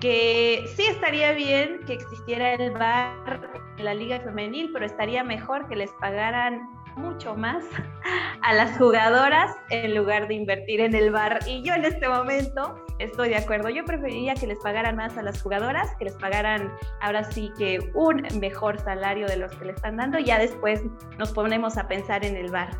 que 0.00 0.64
sí 0.76 0.84
estaría 0.86 1.32
bien 1.32 1.80
que 1.86 1.94
existiera 1.94 2.54
el 2.54 2.70
bar 2.72 3.50
en 3.78 3.84
la 3.84 3.94
liga 3.94 4.20
femenil, 4.20 4.70
pero 4.72 4.84
estaría 4.84 5.24
mejor 5.24 5.68
que 5.68 5.76
les 5.76 5.90
pagaran 5.92 6.68
mucho 6.96 7.34
más 7.34 7.64
a 8.42 8.54
las 8.54 8.76
jugadoras 8.78 9.54
en 9.70 9.94
lugar 9.94 10.28
de 10.28 10.34
invertir 10.34 10.80
en 10.80 10.94
el 10.94 11.10
bar. 11.10 11.40
Y 11.46 11.62
yo 11.62 11.74
en 11.74 11.84
este 11.84 12.08
momento 12.08 12.84
estoy 12.98 13.28
de 13.30 13.36
acuerdo. 13.36 13.68
Yo 13.68 13.84
preferiría 13.84 14.34
que 14.34 14.46
les 14.46 14.58
pagaran 14.58 14.96
más 14.96 15.16
a 15.16 15.22
las 15.22 15.42
jugadoras, 15.42 15.94
que 15.96 16.06
les 16.06 16.14
pagaran 16.14 16.72
ahora 17.00 17.24
sí 17.24 17.52
que 17.58 17.78
un 17.94 18.22
mejor 18.40 18.78
salario 18.80 19.26
de 19.26 19.36
los 19.36 19.54
que 19.56 19.66
le 19.66 19.72
están 19.72 19.96
dando. 19.96 20.18
Ya 20.18 20.38
después 20.38 20.82
nos 21.18 21.32
ponemos 21.32 21.76
a 21.76 21.86
pensar 21.88 22.24
en 22.24 22.36
el 22.36 22.50
bar. 22.50 22.70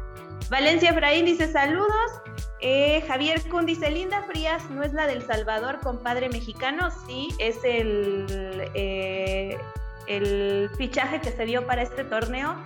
Valencia 0.51 0.91
Efraín 0.91 1.25
dice 1.25 1.51
saludos. 1.51 2.23
Eh, 2.61 3.03
Javier 3.07 3.41
Kun 3.49 3.67
dice, 3.67 3.91
Linda 3.91 4.23
Frías 4.23 4.69
no 4.71 4.83
es 4.83 4.93
la 4.95 5.07
del 5.07 5.23
Salvador, 5.23 5.81
compadre 5.81 6.31
mexicano, 6.31 6.89
sí, 7.07 7.29
es 7.39 7.63
el, 7.65 8.71
eh, 8.75 9.59
el 10.07 10.71
fichaje 10.79 11.21
que 11.21 11.33
se 11.33 11.45
dio 11.45 11.67
para 11.67 11.83
este 11.83 12.03
torneo 12.05 12.57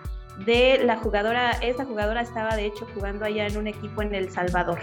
de 0.44 0.80
la 0.84 0.96
jugadora, 0.96 1.50
esa 1.60 1.84
jugadora 1.84 2.20
estaba 2.20 2.54
de 2.56 2.66
hecho 2.66 2.86
jugando 2.94 3.24
allá 3.24 3.46
en 3.46 3.56
un 3.56 3.66
equipo 3.66 4.02
en 4.02 4.14
El 4.14 4.30
Salvador. 4.30 4.78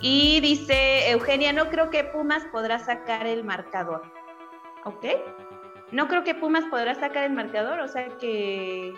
Y 0.00 0.40
dice 0.40 1.10
Eugenia, 1.10 1.52
no 1.52 1.70
creo 1.70 1.90
que 1.90 2.04
Pumas 2.04 2.44
podrá 2.52 2.78
sacar 2.78 3.26
el 3.26 3.44
marcador. 3.44 4.02
¿Ok? 4.84 5.04
No 5.90 6.06
creo 6.06 6.22
que 6.22 6.34
Pumas 6.34 6.64
podrá 6.70 6.94
sacar 6.94 7.24
el 7.24 7.32
marcador, 7.32 7.80
o 7.80 7.88
sea 7.88 8.08
que, 8.18 8.94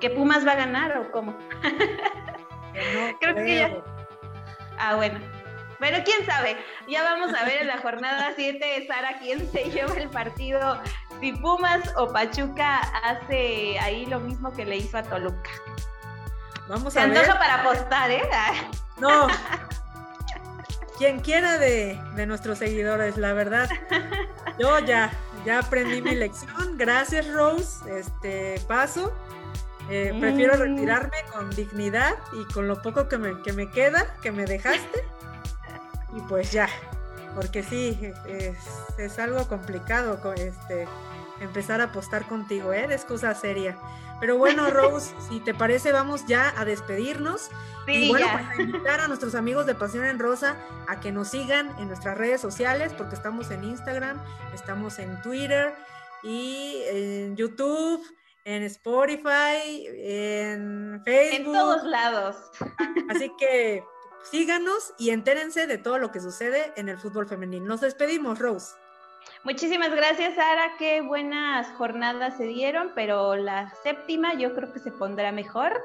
que 0.00 0.10
Pumas 0.10 0.46
va 0.46 0.52
a 0.52 0.56
ganar 0.56 0.96
o 0.98 1.10
cómo. 1.10 1.36
creo, 3.20 3.34
que 3.36 3.56
ya. 3.56 3.76
Ah, 4.78 4.96
bueno. 4.96 5.18
Pero 5.78 5.98
quién 6.04 6.24
sabe, 6.24 6.56
ya 6.88 7.02
vamos 7.02 7.34
a 7.34 7.44
ver 7.44 7.62
en 7.62 7.66
la 7.66 7.78
jornada 7.78 8.32
7 8.36 8.64
de 8.64 8.86
Sara 8.86 9.18
quién 9.18 9.50
se 9.50 9.70
lleva 9.70 9.94
el 9.94 10.08
partido, 10.08 10.80
si 11.20 11.32
Pumas 11.32 11.92
o 11.96 12.12
Pachuca 12.12 12.78
hace 13.04 13.78
ahí 13.78 14.06
lo 14.06 14.20
mismo 14.20 14.52
que 14.52 14.64
le 14.64 14.76
hizo 14.76 14.98
a 14.98 15.02
Toluca. 15.02 15.50
Vamos 16.68 16.96
a 16.96 17.06
ver. 17.06 17.26
para 17.26 17.60
apostar, 17.60 18.10
¿eh? 18.10 18.28
No. 18.98 19.28
Quien 20.98 21.20
quiera 21.20 21.58
de, 21.58 22.00
de, 22.14 22.26
nuestros 22.26 22.58
seguidores, 22.58 23.18
la 23.18 23.34
verdad. 23.34 23.68
Yo 24.58 24.78
ya, 24.80 25.12
ya 25.44 25.58
aprendí 25.60 26.00
mi 26.00 26.14
lección. 26.14 26.76
Gracias, 26.78 27.28
Rose. 27.28 27.98
Este 27.98 28.58
paso. 28.66 29.14
Eh, 29.88 30.16
prefiero 30.18 30.56
mm. 30.56 30.60
retirarme 30.60 31.16
con 31.32 31.50
dignidad 31.50 32.14
y 32.32 32.52
con 32.52 32.66
lo 32.66 32.82
poco 32.82 33.08
que 33.08 33.18
me, 33.18 33.40
que 33.42 33.52
me 33.52 33.70
queda, 33.70 34.06
que 34.22 34.32
me 34.32 34.44
dejaste. 34.44 35.04
Y 36.16 36.20
pues 36.22 36.50
ya, 36.50 36.68
porque 37.34 37.62
sí, 37.62 38.12
es, 38.26 38.56
es 38.98 39.18
algo 39.18 39.46
complicado 39.48 40.18
este, 40.34 40.88
empezar 41.40 41.80
a 41.80 41.84
apostar 41.84 42.26
contigo, 42.26 42.72
¿eh? 42.72 42.86
es 42.90 43.04
cosa 43.04 43.34
seria. 43.34 43.76
Pero 44.20 44.38
bueno, 44.38 44.70
Rose, 44.70 45.14
si 45.28 45.40
te 45.40 45.54
parece, 45.54 45.92
vamos 45.92 46.26
ya 46.26 46.52
a 46.56 46.64
despedirnos. 46.64 47.50
y 47.86 48.08
bueno, 48.08 48.26
pues 48.32 48.58
a 48.58 48.62
invitar 48.62 49.00
a 49.00 49.08
nuestros 49.08 49.34
amigos 49.34 49.66
de 49.66 49.74
Pasión 49.74 50.04
en 50.06 50.18
Rosa 50.18 50.56
a 50.88 51.00
que 51.00 51.12
nos 51.12 51.28
sigan 51.28 51.74
en 51.78 51.88
nuestras 51.88 52.16
redes 52.16 52.40
sociales, 52.40 52.92
porque 52.96 53.14
estamos 53.14 53.50
en 53.50 53.64
Instagram, 53.64 54.20
estamos 54.54 54.98
en 54.98 55.20
Twitter 55.22 55.74
y 56.22 56.82
en 56.86 57.36
YouTube 57.36 58.02
en 58.46 58.62
Spotify, 58.62 59.88
en 59.96 61.02
Facebook. 61.04 61.46
En 61.48 61.52
todos 61.52 61.82
lados. 61.82 62.36
Así 63.10 63.30
que 63.38 63.82
síganos 64.30 64.94
y 64.98 65.10
entérense 65.10 65.66
de 65.66 65.78
todo 65.78 65.98
lo 65.98 66.12
que 66.12 66.20
sucede 66.20 66.72
en 66.76 66.88
el 66.88 66.96
fútbol 66.96 67.26
femenino. 67.26 67.66
Nos 67.66 67.80
despedimos, 67.80 68.38
Rose. 68.38 68.76
Muchísimas 69.42 69.90
gracias, 69.90 70.36
Sara. 70.36 70.76
Qué 70.78 71.00
buenas 71.00 71.66
jornadas 71.76 72.36
se 72.36 72.44
dieron, 72.44 72.92
pero 72.94 73.34
la 73.34 73.74
séptima 73.82 74.34
yo 74.34 74.54
creo 74.54 74.72
que 74.72 74.78
se 74.78 74.92
pondrá 74.92 75.32
mejor 75.32 75.82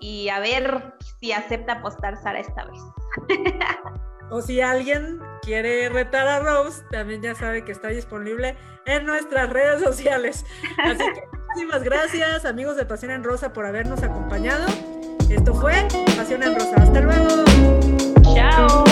y 0.00 0.30
a 0.30 0.40
ver 0.40 0.94
si 1.20 1.32
acepta 1.32 1.74
apostar 1.74 2.16
Sara 2.16 2.40
esta 2.40 2.64
vez. 2.64 2.80
O 4.30 4.42
si 4.42 4.60
alguien 4.60 5.22
quiere 5.40 5.88
retar 5.88 6.28
a 6.28 6.40
Rose, 6.40 6.84
también 6.90 7.22
ya 7.22 7.34
sabe 7.34 7.64
que 7.64 7.72
está 7.72 7.88
disponible 7.88 8.58
en 8.84 9.06
nuestras 9.06 9.48
redes 9.48 9.82
sociales. 9.82 10.44
Así 10.76 10.98
que 10.98 11.37
muchísimas 11.48 11.82
gracias, 11.82 12.44
amigos 12.44 12.76
de 12.76 12.84
Pasión 12.84 13.10
en 13.10 13.24
Rosa, 13.24 13.52
por 13.52 13.66
habernos 13.66 14.02
acompañado. 14.02 14.66
Esto 15.28 15.54
fue 15.54 15.86
Pasión 16.16 16.42
en 16.42 16.54
Rosa. 16.54 16.74
Hasta 16.76 17.00
luego. 17.00 17.44
Chao. 18.34 18.87